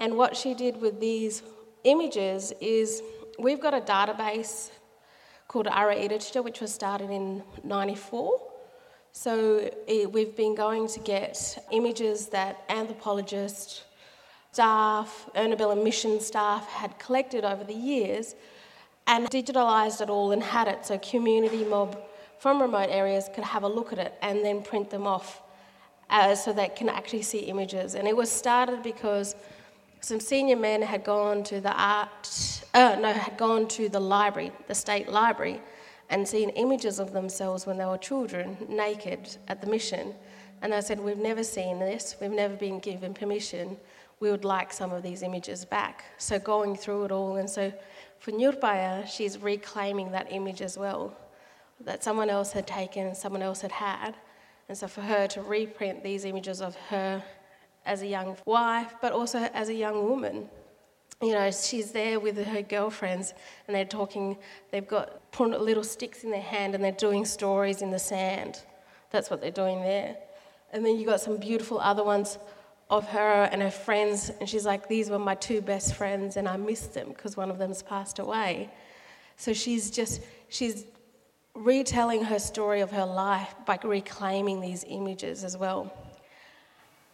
And 0.01 0.17
what 0.17 0.35
she 0.35 0.53
did 0.53 0.81
with 0.81 0.99
these 0.99 1.41
images 1.85 2.51
is 2.59 3.01
we've 3.39 3.61
got 3.61 3.73
a 3.73 3.79
database 3.79 4.71
called 5.47 5.67
Ara 5.67 5.95
Irititja, 5.95 6.43
which 6.43 6.59
was 6.59 6.73
started 6.73 7.09
in 7.09 7.43
94. 7.63 8.41
So 9.13 9.71
it, 9.87 10.11
we've 10.11 10.35
been 10.35 10.53
going 10.53 10.89
to 10.89 10.99
get 10.99 11.65
images 11.71 12.27
that 12.27 12.65
anthropologists, 12.67 13.85
staff, 14.51 15.29
Ernabella 15.33 15.81
mission 15.81 16.19
staff 16.19 16.67
had 16.67 16.99
collected 16.99 17.45
over 17.45 17.63
the 17.63 17.79
years 17.93 18.35
and 19.07 19.29
digitalised 19.29 20.01
it 20.01 20.09
all 20.09 20.33
and 20.33 20.43
had 20.43 20.67
it 20.67 20.85
so 20.85 20.97
community 20.97 21.63
mob 21.63 21.97
from 22.37 22.61
remote 22.61 22.89
areas 22.89 23.29
could 23.33 23.43
have 23.43 23.63
a 23.63 23.67
look 23.67 23.93
at 23.93 23.99
it 23.99 24.13
and 24.21 24.43
then 24.43 24.61
print 24.61 24.89
them 24.89 25.07
off 25.07 25.41
uh, 26.09 26.35
so 26.35 26.53
they 26.53 26.69
can 26.69 26.89
actually 26.89 27.21
see 27.21 27.39
images. 27.39 27.95
And 27.95 28.07
it 28.07 28.15
was 28.15 28.31
started 28.31 28.83
because 28.83 29.35
some 30.01 30.19
senior 30.19 30.55
men 30.55 30.81
had 30.81 31.03
gone 31.03 31.43
to 31.45 31.59
the 31.59 31.73
art, 31.73 32.61
uh, 32.73 32.97
no, 32.99 33.11
had 33.11 33.37
gone 33.37 33.67
to 33.69 33.89
the 33.89 33.99
library, 33.99 34.51
the 34.67 34.75
state 34.75 35.09
library, 35.09 35.61
and 36.09 36.27
seen 36.27 36.49
images 36.51 36.99
of 36.99 37.11
themselves 37.11 37.65
when 37.65 37.77
they 37.77 37.85
were 37.85 37.97
children, 37.97 38.57
naked 38.69 39.37
at 39.47 39.61
the 39.61 39.67
mission. 39.67 40.13
And 40.61 40.73
they 40.73 40.81
said, 40.81 40.99
We've 40.99 41.17
never 41.17 41.43
seen 41.43 41.79
this, 41.79 42.15
we've 42.21 42.31
never 42.31 42.55
been 42.55 42.79
given 42.79 43.13
permission 43.13 43.77
we 44.19 44.31
would 44.31 44.43
like 44.43 44.73
some 44.73 44.91
of 44.91 45.03
these 45.03 45.21
images 45.21 45.63
back. 45.65 46.05
So 46.17 46.39
going 46.39 46.75
through 46.75 47.05
it 47.05 47.11
all, 47.11 47.35
and 47.35 47.49
so 47.49 47.71
for 48.19 48.31
Nyurpaya, 48.31 49.07
she's 49.07 49.37
reclaiming 49.37 50.11
that 50.11 50.27
image 50.31 50.61
as 50.61 50.77
well, 50.77 51.15
that 51.81 52.03
someone 52.03 52.29
else 52.29 52.51
had 52.51 52.65
taken, 52.65 53.13
someone 53.13 53.43
else 53.43 53.61
had 53.61 53.71
had. 53.71 54.15
And 54.69 54.77
so 54.77 54.87
for 54.87 55.01
her 55.01 55.27
to 55.27 55.41
reprint 55.41 56.03
these 56.03 56.25
images 56.25 56.61
of 56.61 56.75
her 56.89 57.23
as 57.85 58.01
a 58.01 58.07
young 58.07 58.37
wife, 58.45 58.95
but 59.01 59.13
also 59.13 59.39
as 59.53 59.69
a 59.69 59.73
young 59.73 60.09
woman. 60.09 60.49
You 61.21 61.33
know, 61.33 61.49
she's 61.51 61.91
there 61.91 62.19
with 62.19 62.37
her 62.45 62.61
girlfriends 62.61 63.33
and 63.67 63.75
they're 63.75 63.85
talking, 63.85 64.37
they've 64.71 64.87
got 64.87 65.21
little 65.39 65.83
sticks 65.83 66.23
in 66.23 66.31
their 66.31 66.41
hand 66.41 66.75
and 66.75 66.83
they're 66.83 66.91
doing 66.91 67.25
stories 67.25 67.81
in 67.81 67.91
the 67.91 67.99
sand. 67.99 68.61
That's 69.09 69.29
what 69.29 69.41
they're 69.41 69.49
doing 69.49 69.81
there. 69.81 70.17
And 70.73 70.85
then 70.85 70.97
you've 70.97 71.07
got 71.07 71.21
some 71.21 71.37
beautiful 71.37 71.79
other 71.79 72.03
ones 72.03 72.37
of 72.89 73.07
her 73.09 73.49
and 73.51 73.61
her 73.61 73.71
friends, 73.71 74.31
and 74.39 74.47
she's 74.47 74.65
like, 74.65 74.87
These 74.87 75.09
were 75.09 75.19
my 75.19 75.35
two 75.35 75.61
best 75.61 75.95
friends, 75.95 76.37
and 76.37 76.47
I 76.47 76.57
miss 76.57 76.87
them 76.87 77.09
because 77.09 77.35
one 77.35 77.49
of 77.49 77.57
them's 77.57 77.81
passed 77.81 78.19
away. 78.19 78.69
So 79.35 79.53
she's 79.53 79.91
just, 79.91 80.21
she's 80.49 80.85
retelling 81.57 82.23
her 82.23 82.37
story 82.37 82.81
of 82.81 82.91
her 82.91 83.05
life 83.05 83.53
by 83.65 83.79
reclaiming 83.83 84.61
these 84.61 84.85
images 84.87 85.43
as 85.43 85.57
well. 85.57 85.91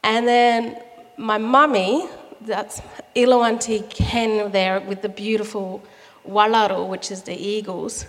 And 0.04 0.28
then 0.28 0.82
my 1.18 1.38
mummy, 1.38 2.08
that's 2.42 2.82
Ilawanti 3.16 3.90
Ken 3.90 4.52
there 4.52 4.82
with 4.82 5.02
the 5.02 5.10
beautiful 5.10 5.82
Walawuru, 6.28 6.90
which 6.90 7.10
is 7.10 7.24
the 7.24 7.34
eagles. 7.36 8.06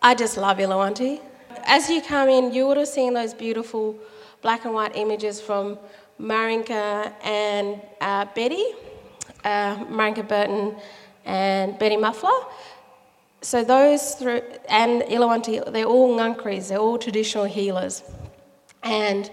I 0.00 0.14
just 0.14 0.36
love 0.36 0.58
Ilawanti. 0.58 1.20
As 1.64 1.90
you 1.90 2.00
come 2.00 2.28
in, 2.28 2.52
you 2.52 2.66
would 2.68 2.76
have 2.76 2.88
seen 2.88 3.14
those 3.14 3.34
beautiful 3.34 3.98
black 4.40 4.64
and 4.64 4.74
white 4.74 4.96
images 4.96 5.40
from 5.40 5.78
Maringka 6.20 7.12
and 7.24 7.80
uh, 8.00 8.26
Betty, 8.34 8.64
uh, 9.44 9.76
Maringka 9.86 10.26
Burton 10.26 10.76
and 11.24 11.78
Betty 11.78 11.96
Muffler. 11.96 12.30
So 13.42 13.64
those 13.64 14.14
through, 14.14 14.42
and 14.68 15.02
Ilawanti, 15.02 15.72
they're 15.72 15.84
all 15.84 16.16
Ngangkaris, 16.16 16.68
they're 16.68 16.78
all 16.78 16.96
traditional 16.96 17.44
healers. 17.44 18.04
And 18.84 19.28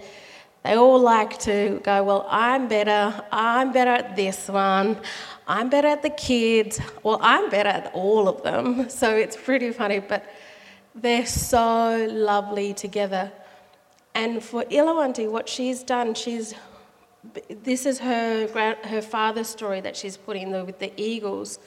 they 0.64 0.74
all 0.74 0.98
like 0.98 1.38
to 1.40 1.80
go, 1.84 2.02
well, 2.02 2.26
I'm 2.28 2.66
better, 2.66 3.22
I'm 3.30 3.72
better 3.72 3.92
at 3.92 4.16
this 4.16 4.48
one, 4.48 4.98
I'm 5.46 5.70
better 5.70 5.86
at 5.86 6.02
the 6.02 6.10
kids, 6.10 6.80
well, 7.04 7.20
I'm 7.22 7.50
better 7.50 7.68
at 7.68 7.92
all 7.94 8.28
of 8.28 8.42
them. 8.42 8.88
So 9.00 9.16
it's 9.16 9.36
pretty 9.36 9.70
funny, 9.70 10.00
but 10.00 10.24
they're 10.94 11.24
so 11.24 12.08
lovely 12.10 12.74
together. 12.74 13.30
And 14.14 14.42
for 14.42 14.64
Ilawanti, 14.64 15.30
what 15.30 15.48
she's 15.48 15.84
done, 15.84 16.14
she's 16.14 16.54
this 17.62 17.84
is 17.86 17.98
her 17.98 18.48
her 18.84 19.02
father's 19.02 19.48
story 19.48 19.80
that 19.82 19.94
she's 19.94 20.16
put 20.16 20.36
in 20.36 20.50
with 20.66 20.78
the 20.78 20.92
eagles. 20.96 21.58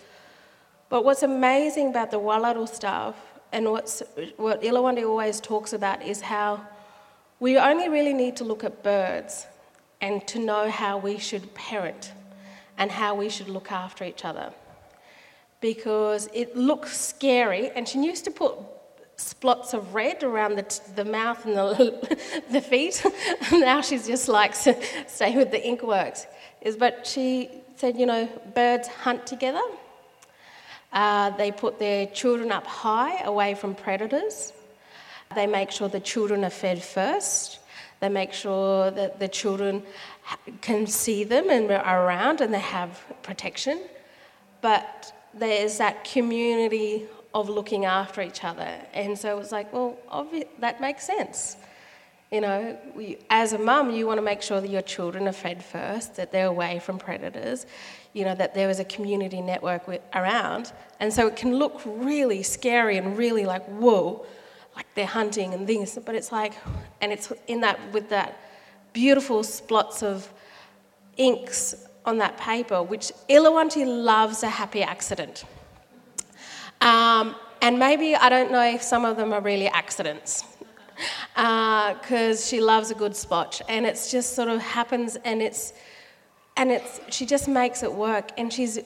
But 0.94 1.06
what's 1.06 1.24
amazing 1.24 1.88
about 1.88 2.12
the 2.12 2.20
Walawuru 2.20 2.70
stuff, 2.70 3.16
and 3.52 3.72
what's 3.72 4.04
what 4.38 4.62
Ilawanti 4.62 5.04
always 5.04 5.42
talks 5.42 5.74
about, 5.74 6.04
is 6.04 6.22
how 6.22 6.68
we 7.40 7.58
only 7.58 7.90
really 7.90 8.14
need 8.14 8.36
to 8.36 8.44
look 8.44 8.64
at 8.64 8.84
birds 8.84 9.48
and 10.02 10.28
to 10.28 10.38
know 10.38 10.70
how 10.70 11.00
we 11.00 11.18
should 11.18 11.52
parent 11.56 12.12
and 12.78 12.92
how 12.92 13.16
we 13.16 13.28
should 13.28 13.50
look 13.50 13.72
after 13.72 14.04
each 14.04 14.24
other. 14.24 14.54
Because 15.62 16.30
it 16.32 16.56
looks 16.56 16.96
scary, 16.96 17.72
and 17.72 17.90
she 17.90 17.98
used 18.06 18.24
to 18.26 18.30
put 18.30 18.54
splots 19.16 19.74
of 19.74 19.96
red 19.96 20.22
around 20.22 20.60
the, 20.60 20.80
the 20.96 21.06
mouth 21.06 21.44
and 21.48 21.58
the, 21.58 22.44
the 22.52 22.62
feet. 22.62 23.04
now 23.52 23.82
she's 23.82 24.06
just 24.06 24.30
like 24.30 24.54
staying 25.08 25.38
with 25.38 25.50
the 25.50 25.58
inkworks. 25.60 26.28
Is 26.62 26.78
but 26.78 27.08
she 27.08 27.50
said, 27.78 27.98
you 27.98 28.06
know, 28.06 28.30
birds 28.54 28.88
hunt 28.88 29.26
together. 29.26 29.64
Uh, 30.94 31.32
they 31.32 31.52
put 31.52 31.80
their 31.80 32.06
children 32.08 32.52
up 32.52 32.66
high, 32.66 33.22
away 33.24 33.56
from 33.56 33.74
predators. 33.76 34.54
They 35.34 35.48
make 35.48 35.72
sure 35.72 35.90
the 35.90 36.00
children 36.00 36.46
are 36.46 36.52
fed 36.52 36.84
first. 36.84 37.60
They 38.00 38.10
make 38.10 38.34
sure 38.34 38.92
that 38.92 39.20
the 39.20 39.28
children 39.28 39.84
can 40.62 40.86
see 40.88 41.24
them 41.24 41.50
and 41.50 41.72
are 41.72 42.06
around 42.06 42.42
and 42.42 42.54
they 42.54 42.60
have 42.60 43.02
protection. 43.24 43.82
But 44.62 45.14
there's 45.34 45.78
that 45.80 46.04
community 46.04 47.08
of 47.34 47.50
looking 47.50 47.86
after 47.86 48.22
each 48.22 48.44
other. 48.44 48.70
And 48.94 49.18
so 49.18 49.36
it 49.36 49.40
was 49.40 49.52
like, 49.52 49.74
well, 49.74 49.98
obvi- 50.12 50.48
that 50.60 50.80
makes 50.80 51.06
sense. 51.06 51.58
You 52.34 52.42
know, 52.42 52.78
we, 52.96 53.20
as 53.30 53.54
a 53.54 53.60
mum, 53.60 53.92
you 53.92 54.08
want 54.08 54.18
to 54.18 54.24
make 54.24 54.42
sure 54.42 54.60
that 54.60 54.72
your 54.72 54.82
children 54.82 55.28
are 55.28 55.32
fed 55.32 55.63
first, 55.63 56.16
that 56.16 56.32
they're 56.32 56.48
away 56.48 56.80
from 56.80 56.98
predators, 56.98 57.68
you 58.13 58.25
know, 58.25 58.34
that 58.34 58.56
there 58.56 58.72
is 58.72 58.80
a 58.80 58.86
community 58.86 59.40
network 59.40 59.88
with, 59.88 60.02
around. 60.16 60.74
And 61.00 61.13
so 61.13 61.28
it 61.28 61.36
can 61.36 61.56
look 61.58 61.80
really 61.86 62.42
scary 62.42 62.98
and 62.98 63.16
really 63.16 63.46
like, 63.46 63.63
whoa, 63.66 64.25
like 64.75 64.88
they're 64.96 65.06
hunting 65.06 65.54
and 65.54 65.68
things. 65.68 65.96
But 66.04 66.16
it's 66.16 66.32
like, 66.32 66.54
and 67.02 67.12
it's 67.12 67.32
in 67.46 67.62
that, 67.62 67.80
with 67.94 68.10
that 68.10 68.40
beautiful 68.94 69.44
splots 69.44 70.02
of 70.02 70.28
inks 71.18 71.86
on 72.04 72.18
that 72.18 72.36
paper, 72.38 72.82
which 72.82 73.12
Ilawanti 73.30 73.86
loves 73.86 74.42
a 74.42 74.50
happy 74.50 74.82
accident. 74.82 75.44
Um, 76.82 77.36
and 77.62 77.78
maybe, 77.78 78.16
I 78.16 78.28
don't 78.28 78.52
know 78.52 78.63
if 78.63 78.82
some 78.82 79.06
of 79.06 79.18
them 79.18 79.34
are 79.34 79.40
really 79.40 79.68
accidents, 79.68 80.44
because 81.36 82.41
uh, 82.41 82.45
she 82.45 82.62
loves 82.62 82.91
a 82.91 82.95
good 82.95 83.15
spot. 83.15 83.62
And 83.67 83.86
it's 83.86 84.12
just 84.12 84.36
sort 84.36 84.50
of 84.50 84.62
happens, 84.62 85.17
and 85.24 85.41
it's, 85.41 85.74
and 86.57 86.72
it's, 86.72 87.00
she 87.10 87.25
just 87.25 87.48
makes 87.48 87.83
it 87.83 87.93
work. 87.93 88.31
And 88.38 88.51
she's, 88.51 88.79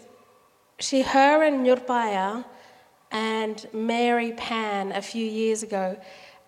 she, 0.80 1.02
her 1.02 1.44
and 1.44 1.66
Nyurpaya 1.66 2.46
and 3.12 3.68
Mary 3.74 4.34
Pan 4.34 4.92
a 4.92 5.02
few 5.02 5.26
years 5.26 5.64
ago 5.64 5.98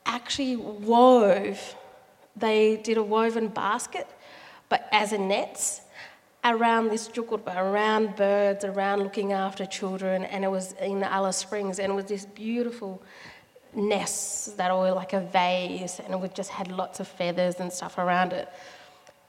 actually 0.06 0.56
wove, 0.56 1.76
they 2.36 2.78
did 2.78 2.98
a 2.98 3.04
woven 3.04 3.48
basket, 3.48 4.08
but 4.68 4.88
as 4.92 5.14
a 5.14 5.18
nets 5.18 5.82
around 6.44 6.90
this 6.90 7.08
Tjukurpa, 7.08 7.56
around 7.56 8.16
birds, 8.16 8.64
around 8.64 9.04
looking 9.04 9.34
after 9.34 9.66
children, 9.66 10.24
and 10.24 10.44
it 10.44 10.48
was 10.48 10.74
in 10.82 11.04
Alice 11.04 11.38
Springs, 11.38 11.80
and 11.80 11.92
it 11.92 11.96
was 11.96 12.06
this 12.06 12.26
beautiful 12.26 13.02
nests 13.76 14.48
that 14.54 14.76
were 14.76 14.92
like 14.92 15.14
a 15.14 15.22
vase, 15.22 16.00
and 16.00 16.24
it 16.24 16.34
just 16.34 16.50
had 16.50 16.72
lots 16.72 17.00
of 17.00 17.08
feathers 17.08 17.56
and 17.60 17.72
stuff 17.72 17.98
around 17.98 18.34
it. 18.34 18.50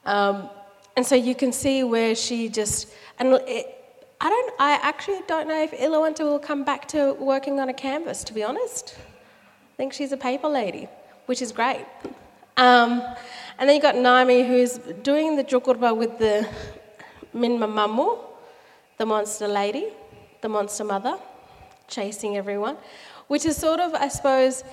Um, 0.05 0.49
and 0.95 1.05
so 1.05 1.15
you 1.15 1.35
can 1.35 1.51
see 1.51 1.83
where 1.83 2.15
she 2.15 2.49
just, 2.49 2.89
and 3.19 3.33
it, 3.47 3.77
I 4.19 4.29
don't, 4.29 4.53
I 4.59 4.73
actually 4.81 5.21
don't 5.27 5.47
know 5.47 5.61
if 5.63 5.71
Ilawanti 5.71 6.19
will 6.19 6.39
come 6.39 6.63
back 6.63 6.87
to 6.89 7.13
working 7.13 7.59
on 7.59 7.69
a 7.69 7.73
canvas, 7.73 8.23
to 8.25 8.33
be 8.33 8.43
honest. 8.43 8.95
I 8.97 9.75
think 9.77 9.93
she's 9.93 10.11
a 10.11 10.17
paper 10.17 10.47
lady, 10.47 10.87
which 11.25 11.41
is 11.41 11.51
great. 11.51 11.85
Um, 12.57 13.01
and 13.57 13.69
then 13.69 13.75
you've 13.75 13.81
got 13.81 13.95
Naomi, 13.95 14.43
who's 14.43 14.77
doing 15.01 15.35
the 15.35 15.43
Tjukurpa 15.43 15.95
with 15.95 16.17
the 16.19 16.47
Minyma 17.33 17.67
Mamu, 17.67 18.19
the 18.97 19.05
monster 19.05 19.47
lady, 19.47 19.87
the 20.41 20.49
monster 20.49 20.83
mother, 20.83 21.17
chasing 21.87 22.37
everyone, 22.37 22.77
which 23.31 23.45
is 23.45 23.55
sort 23.55 23.79
of, 23.79 23.93
I 23.93 24.09
suppose, 24.09 24.65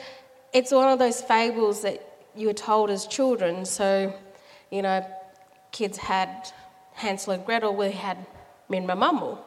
it's 0.52 0.72
one 0.72 0.88
of 0.88 0.98
those 0.98 1.22
fables 1.22 1.82
that 1.82 2.02
you 2.34 2.48
were 2.48 2.60
told 2.70 2.90
as 2.90 3.06
children. 3.06 3.64
So, 3.64 4.12
you 4.72 4.82
know, 4.82 5.06
kids 5.70 5.96
had 5.96 6.50
Hansel 6.94 7.34
and 7.34 7.46
Gretel, 7.46 7.76
we 7.76 7.92
had 7.92 8.18
Minyma 8.68 8.96
Mamu. 8.98 9.38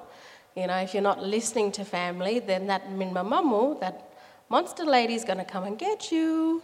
You 0.56 0.68
know, 0.68 0.78
if 0.78 0.94
you're 0.94 1.04
not 1.04 1.22
listening 1.22 1.74
to 1.74 1.84
family, 1.84 2.40
then 2.40 2.68
that 2.68 2.90
Minyma 2.90 3.28
Mamu, 3.28 3.82
that 3.82 4.14
monster 4.48 4.86
lady 4.86 5.16
is 5.16 5.26
going 5.26 5.40
to 5.40 5.44
come 5.44 5.66
and 5.66 5.78
get 5.78 6.14
you. 6.14 6.64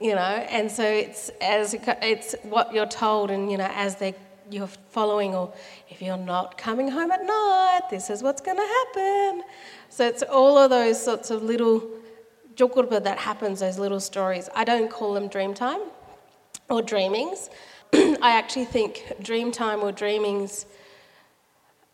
You 0.00 0.14
know, 0.14 0.36
and 0.56 0.72
so 0.72 0.84
it's 0.84 1.28
as 1.42 1.74
it's 2.00 2.34
what 2.44 2.72
you're 2.72 2.86
told, 3.04 3.30
and 3.30 3.50
you 3.50 3.58
know, 3.58 3.70
as 3.74 3.96
they 3.96 4.14
you're 4.50 4.66
following, 4.66 5.34
or 5.34 5.52
if 5.88 6.00
you're 6.02 6.16
not 6.16 6.58
coming 6.58 6.88
home 6.88 7.10
at 7.10 7.24
night, 7.24 7.82
this 7.90 8.10
is 8.10 8.22
what's 8.22 8.40
going 8.40 8.56
to 8.56 8.62
happen. 8.62 9.42
So 9.88 10.06
it's 10.06 10.22
all 10.22 10.58
of 10.58 10.70
those 10.70 11.02
sorts 11.02 11.30
of 11.30 11.42
little 11.42 11.88
Tjukurpa 12.56 13.02
that 13.04 13.18
happens, 13.18 13.60
those 13.60 13.78
little 13.78 14.00
stories. 14.00 14.48
I 14.54 14.64
don't 14.64 14.90
call 14.90 15.14
them 15.14 15.28
dream 15.28 15.52
time 15.52 15.80
or 16.70 16.82
dreamings. 16.82 17.50
I 17.92 18.32
actually 18.32 18.64
think 18.64 19.04
dream 19.22 19.52
time 19.52 19.82
or 19.82 19.92
dreamings 19.92 20.66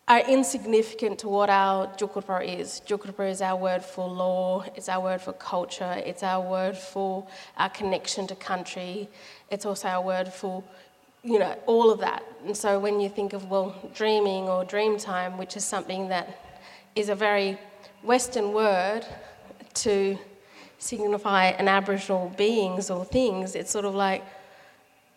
are 0.09 0.21
insignificant 0.29 1.19
to 1.21 1.29
what 1.29 1.49
our 1.49 1.87
Tjukurpa 1.97 2.59
is. 2.59 2.83
Tjukurpa 2.87 3.31
is 3.31 3.41
our 3.41 3.57
word 3.57 3.85
for 3.85 4.09
law, 4.09 4.65
it's 4.77 4.89
our 4.89 5.03
word 5.03 5.21
for 5.21 5.33
culture, 5.33 6.03
it's 6.05 6.23
our 6.23 6.47
word 6.47 6.77
for 6.77 7.27
our 7.57 7.71
connection 7.71 8.27
to 8.27 8.35
country, 8.35 9.09
it's 9.51 9.65
also 9.65 9.89
our 9.89 10.03
word 10.03 10.33
for 10.33 10.63
you 11.25 11.39
know, 11.39 11.57
all 11.67 11.91
of 11.91 12.01
that. 12.01 12.25
And 12.45 12.57
so 12.57 12.79
when 12.79 13.01
you 13.01 13.09
think 13.09 13.33
of, 13.33 13.49
well, 13.49 13.75
dreaming 13.95 14.49
or 14.49 14.65
dream 14.65 14.99
time, 14.99 15.39
which 15.39 15.57
is 15.57 15.65
something 15.65 16.09
that 16.09 16.39
is 16.97 17.09
a 17.09 17.15
very 17.15 17.59
Western 18.03 18.53
word 18.53 19.07
to 19.75 20.19
signify 20.79 21.47
an 21.47 21.69
Aboriginal 21.69 22.33
beings 22.37 22.91
or 22.91 23.05
things, 23.05 23.55
it's 23.55 23.71
sort 23.71 23.85
of 23.85 23.95
like, 23.95 24.25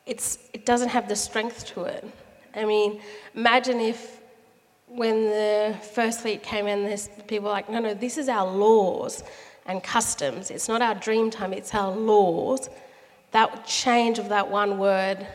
it's, 0.05 0.37
it 0.53 0.65
doesn't 0.65 0.89
have 0.89 1.09
the 1.09 1.15
strength 1.15 1.65
to 1.73 1.85
it. 1.85 2.07
I 2.53 2.65
mean, 2.65 3.01
imagine 3.33 3.79
if 3.79 4.21
when 4.87 5.25
the 5.25 5.75
first 5.93 6.21
fleet 6.21 6.43
came 6.43 6.67
in, 6.67 6.83
this, 6.83 7.09
people 7.27 7.45
were 7.45 7.53
like, 7.53 7.69
no, 7.69 7.79
no, 7.79 7.95
this 7.95 8.19
is 8.19 8.29
our 8.29 8.49
laws 8.49 9.23
and 9.65 9.81
customs. 9.83 10.51
It's 10.51 10.67
not 10.67 10.83
our 10.83 10.93
dream 10.93 11.31
time, 11.31 11.51
it's 11.51 11.73
our 11.73 11.91
laws. 11.91 12.69
That 13.31 13.65
change 13.65 14.19
of 14.19 14.29
that 14.29 14.49
one 14.49 14.77
word 14.77 15.25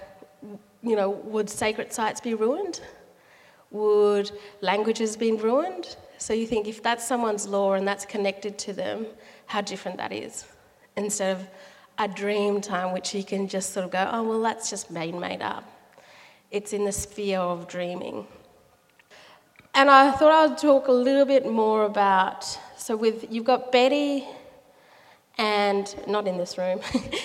you 0.82 0.96
know, 0.96 1.10
would 1.10 1.50
sacred 1.50 1.92
sites 1.92 2.20
be 2.20 2.34
ruined? 2.34 2.80
Would 3.70 4.32
languages 4.60 5.16
be 5.16 5.32
ruined? 5.32 5.96
So 6.18 6.32
you 6.32 6.46
think 6.46 6.66
if 6.66 6.82
that's 6.82 7.06
someone's 7.06 7.46
law 7.46 7.74
and 7.74 7.86
that's 7.86 8.04
connected 8.04 8.58
to 8.58 8.72
them, 8.72 9.06
how 9.46 9.60
different 9.60 9.96
that 9.98 10.12
is. 10.12 10.44
Instead 10.96 11.36
of 11.36 11.48
a 11.98 12.08
dream 12.08 12.60
time, 12.60 12.92
which 12.92 13.14
you 13.14 13.22
can 13.22 13.46
just 13.46 13.72
sort 13.72 13.84
of 13.84 13.92
go, 13.92 14.08
oh, 14.12 14.22
well, 14.22 14.42
that's 14.42 14.70
just 14.70 14.90
made, 14.90 15.14
made 15.14 15.42
up. 15.42 15.64
It's 16.50 16.72
in 16.72 16.84
the 16.84 16.92
sphere 16.92 17.38
of 17.38 17.68
dreaming. 17.68 18.26
And 19.74 19.88
I 19.88 20.10
thought 20.10 20.50
I'd 20.50 20.58
talk 20.58 20.88
a 20.88 20.92
little 20.92 21.24
bit 21.24 21.50
more 21.50 21.84
about, 21.84 22.44
so 22.76 22.96
with, 22.96 23.26
you've 23.30 23.44
got 23.44 23.70
Betty 23.70 24.26
and 25.40 25.94
not 26.06 26.28
in 26.28 26.36
this 26.36 26.58
room. 26.58 26.80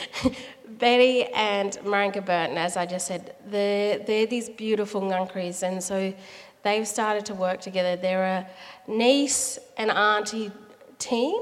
Betty 0.79 1.25
and 1.25 1.73
Maringka 1.83 2.25
Burton, 2.25 2.57
as 2.57 2.77
I 2.77 2.85
just 2.85 3.07
said, 3.07 3.35
they're, 3.45 3.99
they're 3.99 4.25
these 4.25 4.49
beautiful 4.49 5.01
Ngangkaris, 5.01 5.63
and 5.63 5.83
so 5.83 6.13
they've 6.63 6.87
started 6.87 7.25
to 7.25 7.33
work 7.33 7.59
together. 7.59 7.97
They're 7.97 8.23
a 8.23 8.47
niece 8.89 9.59
and 9.77 9.91
auntie 9.91 10.49
team, 10.97 11.39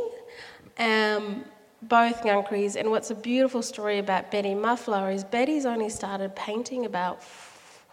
um, 0.80 1.46
both 1.84 2.24
Ngangkaris. 2.24 2.76
And 2.76 2.90
what's 2.90 3.12
a 3.12 3.16
beautiful 3.16 3.62
story 3.62 4.00
about 4.00 4.32
Betty 4.32 4.56
Muffler 4.56 5.12
is 5.12 5.24
Betty's 5.24 5.68
only 5.68 5.90
started 5.90 6.36
painting 6.36 6.86
about 6.86 7.18
f- 7.18 7.86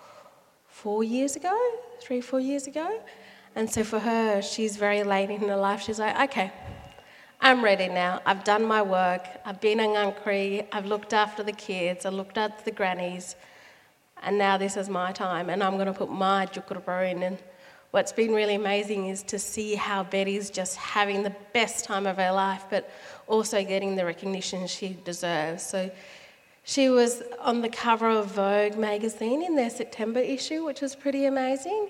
four 0.69 1.05
years 1.05 1.37
ago, 1.37 1.57
three, 2.01 2.23
four 2.23 2.41
years 2.41 2.67
ago. 2.67 3.03
And 3.55 3.69
so 3.71 3.85
for 3.85 3.99
her, 3.99 4.41
she's 4.41 4.79
very 4.79 5.03
late 5.03 5.29
in 5.29 5.49
her 5.49 5.57
life. 5.57 5.83
She's 5.83 5.99
like, 5.99 6.19
okay, 6.31 6.51
I'm 7.43 7.65
ready 7.65 7.89
now. 7.89 8.21
I've 8.27 8.45
done 8.45 8.67
my 8.67 8.83
work. 8.83 9.27
I've 9.47 9.63
been 9.63 9.81
a 9.81 9.85
Ngangkari. 9.85 10.67
I've 10.73 10.85
looked 10.85 11.15
after 11.15 11.43
the 11.43 11.53
kids. 11.53 12.05
I 12.05 12.11
looked 12.11 12.37
after 12.37 12.63
the 12.65 12.71
grannies. 12.71 13.35
And 14.23 14.37
now 14.37 14.59
this 14.59 14.77
is 14.77 14.91
my 14.91 15.13
time, 15.13 15.49
and 15.49 15.63
I'm 15.63 15.77
going 15.77 15.87
to 15.87 15.95
put 15.95 16.11
my 16.11 16.45
Tjukurpa 16.45 17.11
in. 17.11 17.23
And 17.23 17.39
what's 17.93 18.13
been 18.13 18.35
really 18.35 18.57
amazing 18.57 19.07
is 19.07 19.23
to 19.23 19.39
see 19.39 19.75
how 19.75 20.03
Betty's 20.03 20.51
just 20.51 20.77
having 20.77 21.23
the 21.23 21.35
best 21.55 21.87
time 21.87 22.07
of 22.07 22.19
her 22.19 22.31
life, 22.31 22.67
but 22.69 22.91
also 23.27 23.65
getting 23.65 23.97
the 23.97 24.05
recognition 24.05 24.67
she 24.67 24.99
deserves. 25.03 25.63
So 25.63 25.91
she 26.65 26.91
was 26.91 27.23
on 27.41 27.63
the 27.63 27.71
cover 27.71 28.11
of 28.11 28.27
Vogue 28.27 28.77
magazine 28.77 29.43
in 29.43 29.57
their 29.57 29.71
September 29.71 30.21
issue, 30.21 30.67
which 30.67 30.83
was 30.83 30.95
pretty 30.95 31.25
amazing, 31.25 31.89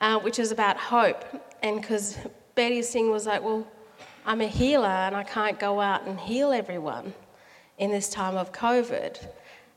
uh, 0.00 0.18
which 0.18 0.40
is 0.40 0.50
about 0.50 0.76
hope. 0.76 1.24
And 1.62 1.80
because 1.80 2.18
Betty 2.56 2.82
Singh 2.82 3.12
was 3.12 3.26
like, 3.26 3.44
well, 3.44 3.64
I'm 4.28 4.42
a 4.42 4.46
healer 4.46 4.84
and 4.84 5.16
I 5.16 5.22
can't 5.22 5.58
go 5.58 5.80
out 5.80 6.06
and 6.06 6.20
heal 6.20 6.52
everyone 6.52 7.14
in 7.78 7.90
this 7.90 8.10
time 8.10 8.36
of 8.36 8.52
COVID. 8.52 9.26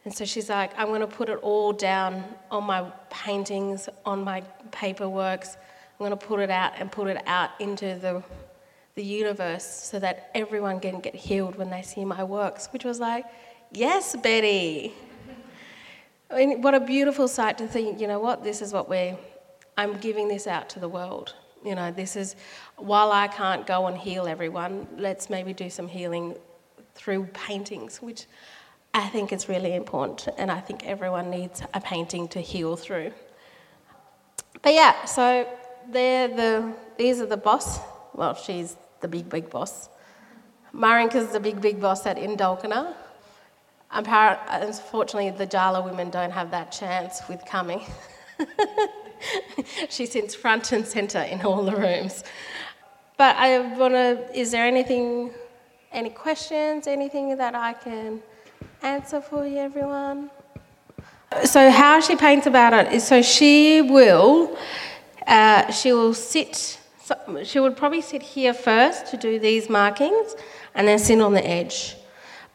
And 0.03 0.13
so 0.13 0.25
she's 0.25 0.49
like, 0.49 0.77
I'm 0.77 0.87
going 0.87 0.99
to 0.99 1.07
put 1.07 1.29
it 1.29 1.39
all 1.41 1.71
down 1.71 2.25
on 2.51 2.65
my 2.65 2.81
paintings, 3.09 3.87
on 4.05 4.25
my 4.25 4.43
paperworks. 4.71 5.55
I'm 5.55 5.99
going 5.99 6.11
to 6.11 6.17
put 6.17 6.41
it 6.41 6.49
out 6.49 6.73
and 6.75 6.91
put 6.91 7.07
it 7.07 7.23
out 7.27 7.51
into 7.61 7.97
the, 7.97 8.21
the 8.95 9.03
universe 9.05 9.63
so 9.63 9.99
that 9.99 10.29
everyone 10.35 10.81
can 10.81 10.99
get 10.99 11.15
healed 11.15 11.55
when 11.55 11.69
they 11.69 11.81
see 11.81 12.03
my 12.03 12.25
works, 12.25 12.67
which 12.73 12.83
was 12.83 12.99
like, 12.99 13.23
yes, 13.71 14.17
Betty. 14.17 14.93
What 16.29 16.75
a 16.75 16.81
beautiful 16.81 17.29
sight 17.29 17.57
to 17.59 17.67
think, 17.67 18.01
you 18.01 18.07
know 18.07 18.19
what, 18.19 18.43
this 18.43 18.61
is 18.61 18.73
what 18.73 18.89
we're, 18.89 19.17
I'm 19.77 19.97
giving 19.99 20.27
this 20.27 20.45
out 20.45 20.67
to 20.71 20.81
the 20.81 20.89
world. 20.89 21.35
You 21.63 21.75
know, 21.75 21.91
this 21.91 22.15
is, 22.15 22.35
while 22.77 23.11
I 23.11 23.27
can't 23.27 23.67
go 23.67 23.87
and 23.87 23.97
heal 23.97 24.27
everyone, 24.27 24.87
let's 24.97 25.29
maybe 25.29 25.53
do 25.53 25.69
some 25.69 25.87
healing 25.87 26.35
through 26.95 27.25
paintings, 27.33 28.01
which 28.01 28.25
I 28.93 29.07
think 29.07 29.31
is 29.31 29.47
really 29.47 29.75
important, 29.75 30.27
and 30.37 30.51
I 30.51 30.59
think 30.59 30.85
everyone 30.85 31.29
needs 31.29 31.61
a 31.73 31.79
painting 31.79 32.27
to 32.29 32.41
heal 32.41 32.75
through. 32.75 33.11
But 34.61 34.73
yeah, 34.73 35.05
so 35.05 35.47
they're 35.89 36.27
the, 36.27 36.73
these 36.97 37.21
are 37.21 37.25
the 37.25 37.37
boss. 37.37 37.79
Well, 38.13 38.35
she's 38.35 38.75
the 38.99 39.07
big, 39.07 39.29
big 39.29 39.49
boss. 39.49 39.89
Maringka's 40.73 41.31
the 41.31 41.39
big, 41.39 41.61
big 41.61 41.79
boss 41.79 42.05
at 42.05 42.17
Indulkana. 42.17 42.95
Unfortunately, 43.93 45.31
the 45.31 45.47
Tjala 45.47 45.83
women 45.83 46.09
don't 46.09 46.31
have 46.31 46.51
that 46.51 46.71
chance 46.71 47.21
with 47.27 47.43
coming. 47.45 47.81
she 49.89 50.05
sits 50.05 50.35
front 50.35 50.71
and 50.71 50.85
centre 50.85 51.21
in 51.21 51.41
all 51.41 51.63
the 51.63 51.75
rooms. 51.75 52.23
But 53.17 53.35
I 53.37 53.59
want 53.77 53.93
to, 53.93 54.27
is 54.33 54.51
there 54.51 54.65
anything, 54.65 55.31
any 55.91 56.09
questions, 56.09 56.87
anything 56.87 57.37
that 57.37 57.55
I 57.55 57.73
can 57.73 58.21
answer 58.81 59.21
for 59.21 59.45
you, 59.45 59.57
everyone? 59.57 60.31
So, 61.45 61.71
how 61.71 62.01
she 62.01 62.15
paints 62.15 62.45
about 62.47 62.73
it 62.73 62.91
is 62.91 63.07
so 63.07 63.21
she 63.21 63.81
will, 63.81 64.57
uh, 65.27 65.71
she 65.71 65.93
will 65.93 66.13
sit, 66.13 66.79
so 67.03 67.43
she 67.43 67.59
would 67.59 67.77
probably 67.77 68.01
sit 68.01 68.21
here 68.21 68.53
first 68.53 69.07
to 69.07 69.17
do 69.17 69.39
these 69.39 69.69
markings 69.69 70.35
and 70.75 70.87
then 70.87 70.99
sit 70.99 71.21
on 71.21 71.33
the 71.33 71.47
edge. 71.47 71.95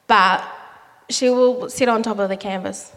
But 0.07 0.45
she 1.09 1.31
will 1.31 1.71
sit 1.71 1.89
on 1.89 2.03
top 2.03 2.19
of 2.19 2.29
the 2.29 2.37
canvas 2.37 2.93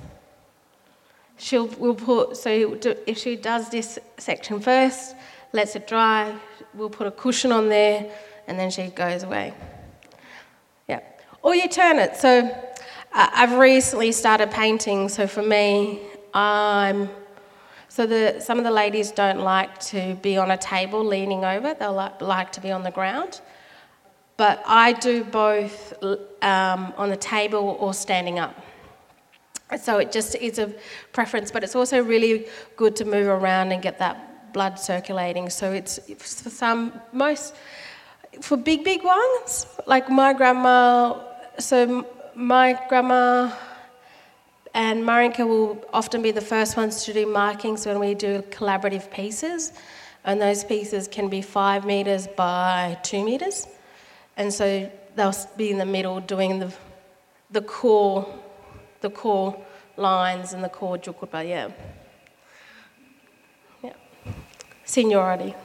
she'll 1.40 1.68
we'll 1.80 1.96
put 1.96 2.38
so 2.38 2.78
if 3.08 3.18
she 3.18 3.36
does 3.36 3.70
this 3.70 3.98
section 4.18 4.60
first, 4.60 5.16
lets 5.54 5.76
it 5.76 5.88
dry, 5.88 6.36
we'll 6.74 6.90
put 6.90 7.08
a 7.08 7.12
cushion 7.12 7.52
on 7.52 7.70
there, 7.70 8.06
and 8.48 8.60
then 8.60 8.70
she 8.70 8.88
goes 8.88 9.24
away. 9.24 9.54
Yeah, 10.88 11.00
or 11.42 11.56
you 11.56 11.68
turn 11.68 11.98
it. 11.98 12.18
So 12.18 12.42
uh, 13.14 13.30
I've 13.34 13.54
recently 13.54 14.12
started 14.12 14.52
painting. 14.52 15.10
So 15.10 15.26
for 15.26 15.42
me, 15.42 16.02
I'm 16.34 17.10
so 17.88 18.06
the 18.06 18.40
some 18.40 18.58
of 18.60 18.64
the 18.64 18.72
ladies 18.72 19.12
don't 19.12 19.40
like 19.40 19.80
to 19.80 20.16
be 20.22 20.38
on 20.38 20.52
a 20.52 20.58
table 20.58 21.04
leaning 21.04 21.44
over. 21.44 21.74
They'll 21.74 21.94
like, 21.94 22.22
like 22.22 22.52
to 22.54 22.62
be 22.62 22.72
on 22.72 22.84
the 22.84 22.92
ground. 22.92 23.42
But 24.38 24.64
I 24.66 24.94
do 24.94 25.26
both 25.26 26.02
um, 26.42 26.94
on 26.96 27.10
the 27.10 27.18
table 27.18 27.76
or 27.80 27.94
standing 27.94 28.40
up. 28.40 28.56
So 29.78 29.98
it 30.00 30.12
just 30.12 30.36
is 30.36 30.58
a 30.58 30.74
preference, 31.14 31.52
but 31.52 31.64
it's 31.64 31.76
also 31.76 32.02
really 32.02 32.48
good 32.76 32.96
to 32.98 33.06
move 33.06 33.28
around 33.28 33.72
and 33.72 33.82
get 33.82 34.00
that 34.00 34.52
blood 34.54 34.80
circulating. 34.80 35.50
So 35.50 35.72
it's 35.72 36.00
for 36.42 36.50
some, 36.50 37.00
most, 37.14 37.56
for 38.42 38.58
big, 38.58 38.84
big 38.84 39.04
ones, 39.04 39.68
like 39.86 40.10
my 40.10 40.34
grandma, 40.34 41.20
so 41.60 42.06
my 42.36 42.80
grandma 42.90 43.52
and 44.74 45.04
Maringka 45.04 45.48
will 45.48 45.84
often 45.94 46.22
be 46.22 46.32
the 46.32 46.42
first 46.42 46.78
ones 46.78 47.04
to 47.06 47.14
do 47.14 47.26
markings 47.26 47.86
when 47.86 48.00
we 48.00 48.14
do 48.16 48.42
collaborative 48.50 49.12
pieces. 49.12 49.74
And 50.26 50.42
those 50.42 50.64
pieces 50.64 51.08
can 51.08 51.30
be 51.30 51.42
five 51.42 51.86
metres 51.86 52.28
by 52.28 52.98
two 53.04 53.24
metres. 53.24 53.68
And 54.38 54.54
so 54.54 54.90
they'll 55.16 55.34
be 55.58 55.72
in 55.72 55.78
the 55.78 55.86
middle 55.86 56.20
doing 56.20 56.60
the, 56.60 56.74
the 57.52 57.62
core 57.62 58.28
the 59.02 59.10
core 59.10 59.56
lines 59.98 60.54
and 60.54 60.64
the 60.64 60.70
core 60.70 60.98
Tjukurpa, 60.98 61.48
yeah. 61.48 61.70
yeah. 63.84 63.94
Seniority. 64.86 65.56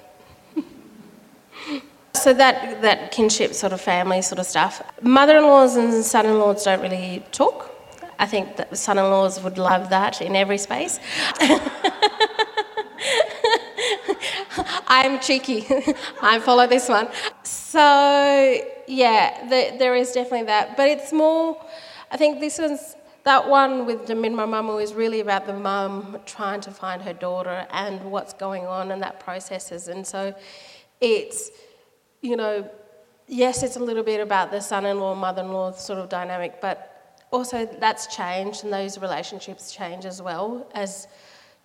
so 2.13 2.33
that, 2.35 2.83
that 2.83 3.13
kinship 3.13 3.55
sort 3.55 3.73
of 3.73 3.81
family 3.81 4.23
sort 4.23 4.39
of 4.39 4.47
stuff. 4.47 4.83
Mother-in-laws 5.03 5.77
and 5.77 6.05
son-in-laws 6.05 6.65
don't 6.65 6.81
really 6.81 7.25
talk. 7.33 7.71
I 8.19 8.27
think 8.27 8.57
that 8.57 8.77
son-in-laws 8.77 9.43
would 9.43 9.59
love 9.59 9.91
that 9.91 10.21
in 10.21 10.37
every 10.37 10.59
space. 10.59 11.01
I'm 14.87 15.19
cheeky. 15.21 15.67
I 16.23 16.39
follow 16.39 16.67
this 16.67 16.89
one. 16.89 17.09
So 17.43 18.65
yeah, 18.87 19.49
the, 19.49 19.77
there 19.79 19.97
is 19.97 20.13
definitely 20.13 20.47
that, 20.47 20.77
but 20.77 20.89
it's 20.89 21.13
more. 21.13 21.61
I 22.11 22.17
think 22.17 22.41
this 22.41 22.59
is 22.59 22.97
that 23.25 23.49
one 23.49 23.87
with 23.87 24.07
Jamin 24.07 24.35
Mamamu 24.35 24.83
is 24.83 24.93
really 24.93 25.21
about 25.21 25.47
the 25.47 25.55
mum 25.55 26.19
trying 26.27 26.61
to 26.61 26.71
find 26.71 27.01
her 27.03 27.15
daughter 27.15 27.67
and 27.71 28.03
what's 28.11 28.35
going 28.35 28.67
on 28.67 28.91
and 28.91 29.03
that 29.03 29.19
processes. 29.19 29.89
And 29.89 30.07
so 30.07 30.35
it's, 31.01 31.51
you 32.21 32.37
know, 32.37 32.71
yes, 33.27 33.63
it's 33.63 33.77
a 33.77 33.81
little 33.81 34.03
bit 34.03 34.21
about 34.21 34.51
the 34.51 34.61
son 34.61 34.85
in 34.85 35.01
law, 35.01 35.15
mother 35.15 35.43
in 35.43 35.53
law 35.53 35.73
sort 35.73 35.99
of 35.99 36.11
dynamic, 36.11 36.61
but 36.61 37.23
also 37.31 37.67
that's 37.81 38.15
changed 38.15 38.63
and 38.63 38.73
those 38.73 38.99
relationships 38.99 39.73
change 39.73 40.05
as 40.05 40.21
well 40.21 40.67
as 40.75 41.09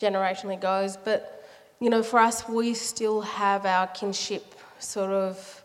generationally 0.01 0.59
goes. 0.59 0.95
But, 0.95 1.45
you 1.81 1.89
know, 1.89 2.01
for 2.01 2.19
us, 2.19 2.47
we 2.47 2.73
still 2.73 3.19
have 3.19 3.65
our 3.65 3.87
kinship 3.87 4.55
sort 4.79 5.11
of 5.11 5.61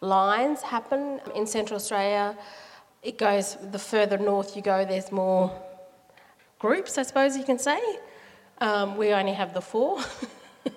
lines 0.00 0.62
happen 0.62 1.20
in 1.34 1.46
Central 1.46 1.76
Australia 1.76 2.36
it 3.06 3.18
goes, 3.18 3.56
the 3.70 3.78
further 3.78 4.18
north 4.18 4.56
you 4.56 4.62
go, 4.62 4.84
there's 4.84 5.12
more 5.12 5.52
groups, 6.58 6.98
I 6.98 7.02
suppose 7.02 7.36
you 7.36 7.44
can 7.44 7.58
say. 7.58 7.80
Um, 8.58 8.96
we 8.96 9.12
only 9.12 9.32
have 9.32 9.54
the 9.54 9.60
four. 9.60 10.00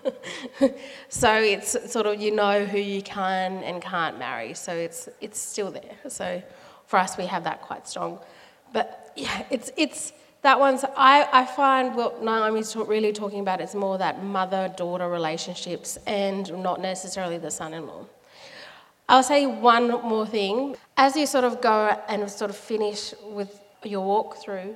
so 1.09 1.33
it's 1.33 1.91
sort 1.91 2.05
of 2.05 2.21
you 2.21 2.29
know 2.29 2.65
who 2.65 2.77
you 2.77 3.01
can 3.01 3.63
and 3.63 3.81
can't 3.81 4.19
marry. 4.19 4.53
So 4.53 4.73
it's 4.73 5.09
it's 5.21 5.39
still 5.39 5.71
there. 5.71 5.95
So 6.07 6.43
for 6.85 6.99
us, 6.99 7.17
we 7.17 7.25
have 7.25 7.43
that 7.45 7.61
quite 7.61 7.87
strong. 7.87 8.19
But 8.73 9.11
yeah, 9.15 9.45
it's 9.49 9.71
it's 9.75 10.13
that 10.43 10.59
one's 10.59 10.85
I, 10.95 11.27
I 11.31 11.45
find 11.45 11.95
what 11.95 12.21
Naomi's 12.21 12.75
really 12.75 13.11
talking 13.11 13.39
about 13.39 13.59
is 13.59 13.73
more 13.73 13.97
that 13.97 14.23
mother 14.23 14.71
daughter 14.77 15.09
relationships 15.09 15.97
and 16.05 16.51
not 16.61 16.79
necessarily 16.79 17.39
the 17.39 17.51
son 17.51 17.73
in 17.73 17.87
law. 17.87 18.05
I'll 19.09 19.23
say 19.23 19.47
one 19.47 19.89
more 20.03 20.27
thing. 20.27 20.75
As 20.95 21.15
you 21.15 21.25
sort 21.25 21.43
of 21.43 21.61
go 21.61 21.99
and 22.07 22.29
sort 22.29 22.51
of 22.51 22.55
finish 22.55 23.15
with 23.23 23.59
your 23.83 24.05
walkthrough, 24.05 24.75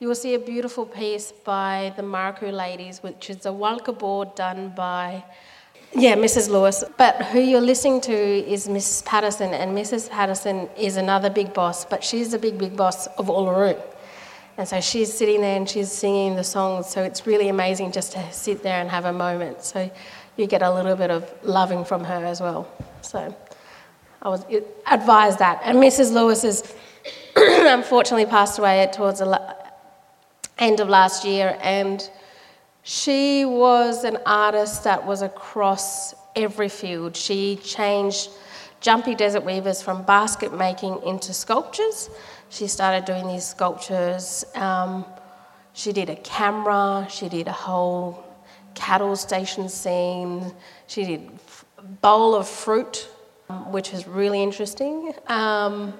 you 0.00 0.08
will 0.08 0.14
see 0.14 0.32
a 0.34 0.38
beautiful 0.38 0.86
piece 0.86 1.32
by 1.32 1.92
the 1.94 2.02
Maruku 2.02 2.50
ladies, 2.50 3.02
which 3.02 3.28
is 3.28 3.44
a 3.44 3.50
walka 3.50 3.96
board 3.96 4.34
done 4.34 4.70
by 4.70 5.22
Yeah, 5.92 6.16
Mrs. 6.16 6.48
Lewis. 6.48 6.82
But 6.96 7.26
who 7.26 7.40
you're 7.40 7.60
listening 7.60 8.00
to 8.02 8.14
is 8.14 8.68
Mrs. 8.68 9.04
Patterson, 9.04 9.52
and 9.52 9.76
Mrs. 9.76 10.08
Patterson 10.08 10.70
is 10.78 10.96
another 10.96 11.28
big 11.28 11.52
boss, 11.52 11.84
but 11.84 12.02
she's 12.02 12.30
the 12.30 12.38
big, 12.38 12.56
big 12.56 12.74
boss 12.76 13.06
of 13.18 13.26
Uluru. 13.26 13.78
And 14.56 14.66
so 14.66 14.80
she's 14.80 15.12
sitting 15.12 15.42
there 15.42 15.56
and 15.56 15.68
she's 15.68 15.92
singing 15.92 16.36
the 16.36 16.44
songs, 16.44 16.88
so 16.88 17.02
it's 17.02 17.26
really 17.26 17.48
amazing 17.48 17.92
just 17.92 18.12
to 18.12 18.32
sit 18.32 18.62
there 18.62 18.80
and 18.80 18.88
have 18.88 19.04
a 19.04 19.12
moment. 19.12 19.62
So 19.62 19.90
you 20.36 20.46
get 20.46 20.62
a 20.62 20.72
little 20.72 20.96
bit 20.96 21.10
of 21.10 21.30
loving 21.42 21.84
from 21.84 22.02
her 22.04 22.24
as 22.24 22.40
well. 22.40 22.66
So 23.02 23.36
I 24.24 24.28
was 24.30 24.44
advised 24.90 25.38
that. 25.40 25.60
And 25.64 25.78
Mrs. 25.78 26.12
Lewis 26.12 26.42
has 26.42 26.74
unfortunately 27.36 28.26
passed 28.26 28.58
away 28.58 28.88
towards 28.92 29.18
the 29.18 29.56
end 30.58 30.80
of 30.80 30.88
last 30.88 31.24
year, 31.24 31.58
and 31.60 32.08
she 32.82 33.44
was 33.44 34.04
an 34.04 34.18
artist 34.24 34.84
that 34.84 35.06
was 35.06 35.20
across 35.20 36.14
every 36.36 36.68
field. 36.68 37.16
She 37.16 37.56
changed 37.56 38.30
Tjanpi 38.80 39.16
Desert 39.16 39.44
Weavers 39.44 39.82
from 39.82 40.02
basket 40.04 40.56
making 40.56 41.02
into 41.04 41.32
sculptures. 41.32 42.08
She 42.48 42.66
started 42.66 43.04
doing 43.04 43.26
these 43.26 43.44
sculptures. 43.44 44.44
Um, 44.54 45.04
she 45.74 45.92
did 45.92 46.08
a 46.08 46.16
camera, 46.16 47.06
she 47.10 47.28
did 47.28 47.48
a 47.48 47.52
whole 47.52 48.24
cattle 48.74 49.16
station 49.16 49.68
scene, 49.68 50.52
she 50.86 51.04
did 51.04 51.30
bowl 52.00 52.34
of 52.34 52.48
fruit, 52.48 53.08
which 53.48 53.92
was 53.92 54.06
really 54.06 54.42
interesting. 54.42 55.12
Um, 55.28 55.94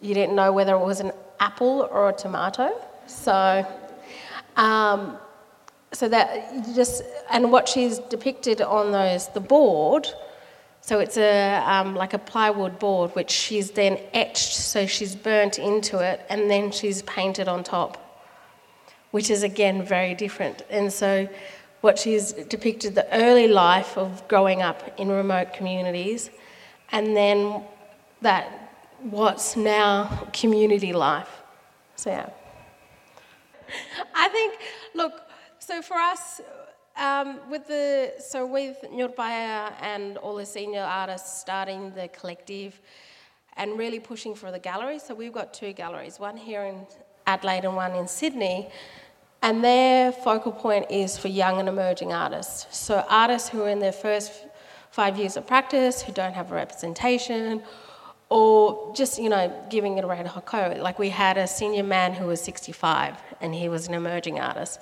you 0.00 0.14
didn't 0.14 0.34
know 0.34 0.52
whether 0.52 0.74
it 0.74 0.84
was 0.84 1.00
an 1.00 1.12
apple 1.40 1.88
or 1.90 2.10
a 2.10 2.12
tomato. 2.12 2.74
So, 3.06 3.66
um, 4.56 5.16
so 5.92 6.08
that 6.08 6.66
just 6.74 7.02
and 7.30 7.50
what 7.50 7.68
she's 7.68 7.98
depicted 7.98 8.60
on 8.60 8.92
those 8.92 9.28
the 9.28 9.40
board. 9.40 10.08
So 10.80 11.00
it's 11.00 11.16
a 11.16 11.62
um, 11.66 11.94
like 11.94 12.14
a 12.14 12.18
plywood 12.18 12.78
board 12.78 13.10
which 13.14 13.30
she's 13.30 13.70
then 13.72 13.98
etched, 14.12 14.54
so 14.54 14.86
she's 14.86 15.14
burnt 15.14 15.58
into 15.58 15.98
it, 15.98 16.20
and 16.28 16.50
then 16.50 16.70
she's 16.70 17.02
painted 17.02 17.48
on 17.48 17.64
top, 17.64 18.26
which 19.10 19.30
is 19.30 19.42
again 19.42 19.82
very 19.82 20.14
different. 20.14 20.62
And 20.70 20.92
so, 20.92 21.28
what 21.80 21.98
she's 21.98 22.32
depicted 22.32 22.94
the 22.94 23.06
early 23.14 23.48
life 23.48 23.96
of 23.96 24.26
growing 24.28 24.62
up 24.62 24.98
in 24.98 25.08
remote 25.08 25.52
communities, 25.52 26.30
and 26.92 27.16
then 27.16 27.62
that 28.22 28.72
what's 29.00 29.56
now 29.56 30.28
community 30.32 30.92
life. 30.92 31.42
So 31.96 32.10
yeah. 32.10 32.30
I 34.14 34.28
think, 34.28 34.54
look, 34.94 35.22
so 35.58 35.82
for 35.82 35.96
us, 35.96 36.40
um, 36.96 37.38
with 37.48 37.66
the 37.68 38.14
so 38.18 38.44
with 38.44 38.78
Nyurpaya 38.92 39.72
and 39.80 40.16
all 40.18 40.34
the 40.36 40.46
senior 40.46 40.82
artists 40.82 41.40
starting 41.40 41.92
the 41.94 42.08
collective 42.08 42.80
and 43.56 43.78
really 43.78 44.00
pushing 44.00 44.34
for 44.34 44.50
the 44.50 44.58
gallery. 44.58 44.98
So 44.98 45.14
we've 45.14 45.32
got 45.32 45.54
two 45.54 45.72
galleries, 45.72 46.18
one 46.18 46.36
here 46.36 46.64
in 46.64 46.86
Adelaide 47.26 47.64
and 47.64 47.76
one 47.76 47.94
in 47.94 48.08
Sydney. 48.08 48.68
And 49.42 49.62
their 49.62 50.10
focal 50.10 50.50
point 50.50 50.90
is 50.90 51.16
for 51.16 51.28
young 51.28 51.60
and 51.60 51.68
emerging 51.68 52.12
artists. 52.12 52.66
So 52.76 53.04
artists 53.08 53.48
who 53.48 53.62
are 53.62 53.68
in 53.68 53.78
their 53.78 53.92
first 53.92 54.32
five 54.98 55.16
years 55.16 55.36
of 55.36 55.46
practice, 55.46 56.02
who 56.02 56.10
don't 56.12 56.34
have 56.34 56.50
a 56.50 56.54
representation, 56.56 57.62
or 58.30 58.92
just, 58.96 59.22
you 59.22 59.28
know, 59.28 59.44
giving 59.70 59.96
it 59.96 60.02
a 60.02 60.08
red 60.08 60.26
hot 60.26 60.44
coat. 60.44 60.78
Like 60.78 60.98
we 60.98 61.08
had 61.08 61.38
a 61.38 61.46
senior 61.46 61.84
man 61.84 62.12
who 62.12 62.26
was 62.26 62.40
65 62.40 63.14
and 63.40 63.54
he 63.54 63.68
was 63.68 63.86
an 63.86 63.94
emerging 63.94 64.40
artist. 64.40 64.80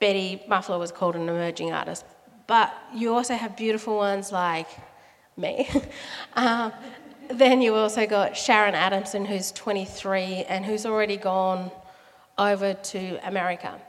Betty 0.00 0.42
Muffler 0.46 0.78
was 0.78 0.92
called 0.92 1.16
an 1.16 1.30
emerging 1.30 1.72
artist. 1.72 2.04
But 2.46 2.74
you 2.94 3.14
also 3.14 3.34
have 3.36 3.56
beautiful 3.56 3.96
ones 3.96 4.32
like 4.32 4.68
me. 5.38 5.66
um, 6.34 6.70
then 7.30 7.62
you 7.62 7.74
also 7.74 8.06
got 8.06 8.36
Sharon 8.36 8.74
Adamson, 8.74 9.24
who's 9.24 9.50
23 9.52 10.44
and 10.46 10.62
who's 10.62 10.84
already 10.84 11.16
gone 11.16 11.70
over 12.36 12.74
to 12.74 13.26
America. 13.26 13.80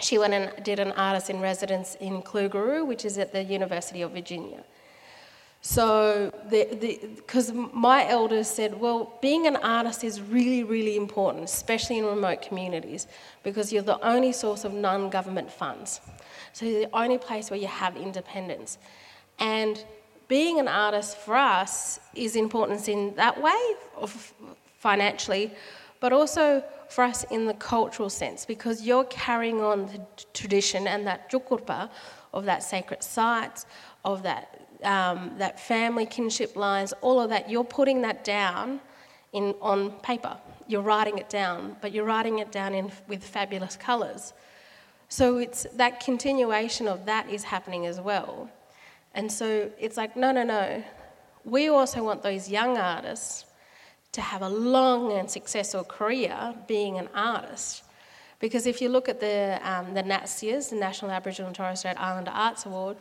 She 0.00 0.18
went 0.18 0.34
and 0.34 0.64
did 0.64 0.78
an 0.78 0.92
artist 0.92 1.30
in 1.30 1.40
residence 1.40 1.96
in 1.96 2.22
Kluge-Ruhe, 2.22 2.86
which 2.86 3.04
is 3.04 3.18
at 3.18 3.32
the 3.32 3.42
University 3.42 4.02
of 4.02 4.12
Virginia. 4.12 4.64
So, 5.62 6.32
because 6.48 7.52
my 7.52 8.08
elders 8.08 8.48
said, 8.48 8.80
well, 8.80 9.12
being 9.20 9.46
an 9.46 9.56
artist 9.56 10.04
is 10.04 10.22
really, 10.22 10.64
really 10.64 10.96
important, 10.96 11.44
especially 11.44 11.98
in 11.98 12.06
remote 12.06 12.40
communities, 12.40 13.06
because 13.42 13.70
you're 13.70 13.82
the 13.82 14.02
only 14.02 14.32
source 14.32 14.64
of 14.64 14.72
non 14.72 15.10
government 15.10 15.50
funds. 15.52 16.00
So, 16.54 16.64
you're 16.64 16.86
the 16.86 16.96
only 16.96 17.18
place 17.18 17.50
where 17.50 17.60
you 17.60 17.66
have 17.66 17.94
independence. 17.96 18.78
And 19.38 19.84
being 20.28 20.58
an 20.60 20.68
artist 20.68 21.18
for 21.18 21.34
us 21.34 22.00
is 22.14 22.36
important 22.36 22.88
in 22.88 23.14
that 23.16 23.40
way, 23.42 23.60
financially, 24.78 25.52
but 26.00 26.12
also 26.12 26.64
for 26.88 27.04
us 27.04 27.24
in 27.30 27.46
the 27.46 27.54
cultural 27.54 28.10
sense, 28.10 28.44
because 28.44 28.82
you're 28.82 29.04
carrying 29.04 29.60
on 29.60 29.86
the 29.86 30.00
tradition 30.34 30.86
and 30.86 31.06
that 31.06 31.30
Tjukurpa 31.30 31.90
of 32.32 32.44
that 32.46 32.62
sacred 32.62 33.02
site, 33.02 33.64
of 34.04 34.22
that 34.22 34.60
um, 34.82 35.32
that 35.38 35.60
family 35.60 36.06
kinship 36.06 36.56
lines, 36.56 36.92
all 37.02 37.20
of 37.20 37.30
that, 37.30 37.50
you're 37.50 37.64
putting 37.64 38.02
that 38.02 38.24
down 38.24 38.80
in, 39.32 39.54
on 39.60 39.90
paper. 40.00 40.36
You're 40.68 40.82
writing 40.82 41.18
it 41.18 41.28
down, 41.28 41.76
but 41.80 41.92
you're 41.92 42.04
writing 42.04 42.38
it 42.38 42.50
down 42.50 42.74
in, 42.74 42.90
with 43.08 43.22
fabulous 43.22 43.76
colours. 43.76 44.32
So 45.08 45.38
it's 45.38 45.66
that 45.74 46.00
continuation 46.00 46.86
of 46.88 47.04
that 47.06 47.28
is 47.28 47.44
happening 47.44 47.86
as 47.86 48.00
well. 48.00 48.48
And 49.14 49.30
so 49.30 49.70
it's 49.78 49.96
like, 49.96 50.16
no, 50.16 50.32
no, 50.32 50.44
no. 50.44 50.84
We 51.44 51.68
also 51.68 52.04
want 52.04 52.22
those 52.22 52.48
young 52.48 52.78
artists 52.78 53.44
to 54.12 54.20
have 54.20 54.42
a 54.42 54.48
long 54.48 55.12
and 55.12 55.30
successful 55.30 55.84
career 55.84 56.54
being 56.66 56.98
an 56.98 57.08
artist. 57.14 57.84
Because 58.40 58.66
if 58.66 58.80
you 58.80 58.88
look 58.88 59.08
at 59.08 59.20
the, 59.20 59.60
um, 59.62 59.94
the 59.94 60.02
NATSIAs, 60.02 60.70
the 60.70 60.76
National 60.76 61.10
Aboriginal 61.10 61.48
and 61.48 61.56
Torres 61.56 61.80
Strait 61.80 61.96
Islander 62.00 62.30
Arts 62.30 62.66
Award, 62.66 62.96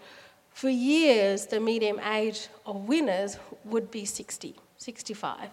for 0.52 0.70
years, 0.70 1.46
the 1.46 1.60
median 1.60 2.00
age 2.02 2.50
of 2.66 2.88
winners 2.88 3.38
would 3.64 3.90
be 3.90 4.04
60, 4.04 4.56
65. 4.78 5.50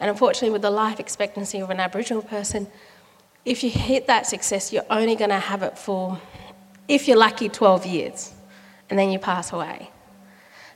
And 0.00 0.10
unfortunately, 0.10 0.50
with 0.50 0.62
the 0.62 0.70
life 0.70 1.00
expectancy 1.00 1.58
of 1.60 1.70
an 1.70 1.80
Aboriginal 1.80 2.22
person, 2.22 2.68
if 3.44 3.62
you 3.62 3.70
hit 3.70 4.06
that 4.06 4.26
success, 4.26 4.72
you're 4.72 4.86
only 4.88 5.16
going 5.16 5.30
to 5.30 5.38
have 5.38 5.62
it 5.62 5.76
for, 5.76 6.20
if 6.88 7.08
you're 7.08 7.16
lucky, 7.16 7.48
12 7.48 7.86
years, 7.86 8.32
and 8.88 8.98
then 8.98 9.10
you 9.10 9.18
pass 9.18 9.52
away. 9.52 9.90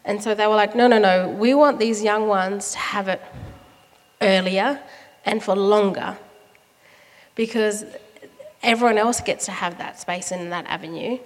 And 0.04 0.22
so 0.22 0.34
they 0.34 0.46
were 0.46 0.56
like, 0.56 0.74
no, 0.74 0.86
no, 0.86 0.98
no, 0.98 1.28
we 1.28 1.54
want 1.54 1.78
these 1.78 2.02
young 2.02 2.28
ones 2.28 2.72
to 2.72 2.78
have 2.78 3.08
it 3.08 3.22
earlier 4.20 4.80
and 5.24 5.42
for 5.42 5.54
longer 5.54 6.16
because 7.34 7.84
everyone 8.62 8.98
else 8.98 9.20
gets 9.20 9.46
to 9.46 9.52
have 9.52 9.78
that 9.78 10.00
space 10.00 10.32
and 10.32 10.52
that 10.52 10.66
avenue. 10.66 11.18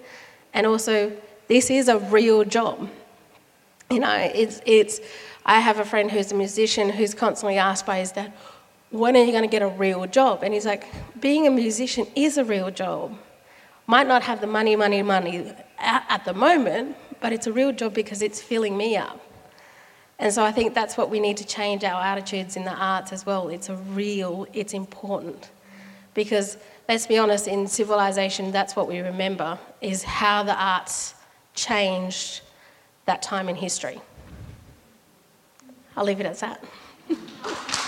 And 0.53 0.67
also, 0.67 1.13
this 1.49 1.71
is 1.71 1.89
a 1.89 1.99
real 1.99 2.45
job. 2.45 2.89
You 3.91 4.01
know, 4.01 4.15
it's, 4.35 4.61
it's, 4.67 5.01
I 5.45 5.61
have 5.61 5.79
a 5.79 5.85
friend 5.85 6.11
who's 6.11 6.33
a 6.33 6.35
musician 6.35 6.91
who's 6.91 7.15
constantly 7.15 7.59
asked 7.59 7.87
by 7.87 7.99
his 7.99 8.13
dad, 8.13 8.33
when 8.91 9.17
are 9.17 9.25
you 9.25 9.33
going 9.33 9.45
to 9.45 9.51
get 9.51 9.63
a 9.63 9.69
real 9.69 10.07
job? 10.07 10.43
And 10.43 10.53
he's 10.53 10.67
like, 10.67 10.87
being 11.21 11.47
a 11.47 11.51
musician 11.51 12.07
is 12.15 12.37
a 12.37 12.45
real 12.45 12.71
job. 12.71 13.17
Might 13.87 14.07
not 14.07 14.23
have 14.23 14.41
the 14.41 14.47
money, 14.47 14.77
money, 14.77 15.03
money 15.03 15.53
at 15.79 16.25
the 16.25 16.35
moment, 16.35 16.97
but 17.21 17.33
it's 17.33 17.47
a 17.47 17.53
real 17.53 17.73
job 17.73 17.95
because 17.95 18.23
it's 18.23 18.41
filling 18.41 18.77
me 18.77 18.97
up. 18.97 19.19
And 20.23 20.33
so 20.33 20.45
I 20.45 20.53
think 20.53 20.73
that's 20.73 20.97
what 20.97 21.11
we 21.11 21.19
need 21.19 21.37
to 21.39 21.45
change 21.45 21.83
our 21.83 22.01
attitudes 22.01 22.57
in 22.57 22.65
the 22.65 22.73
arts 22.73 23.13
as 23.13 23.27
well. 23.27 23.49
It's 23.49 23.69
a 23.69 23.75
real, 23.75 24.47
it's 24.53 24.73
important. 24.73 25.51
Because 26.15 26.59
let's 26.89 27.09
be 27.09 27.19
honest, 27.19 27.49
in 27.49 27.67
civilization, 27.67 28.53
that's 28.53 28.77
what 28.77 28.87
we 28.87 29.01
remember 29.01 29.59
is 29.81 30.05
how 30.05 30.45
the 30.45 30.55
arts 30.55 31.17
changed 31.55 32.43
that 33.07 33.21
time 33.21 33.49
in 33.49 33.57
history. 33.57 34.01
I'll 35.97 36.05
leave 36.05 36.21
it 36.21 36.27
at 36.27 36.39
that. 36.39 36.65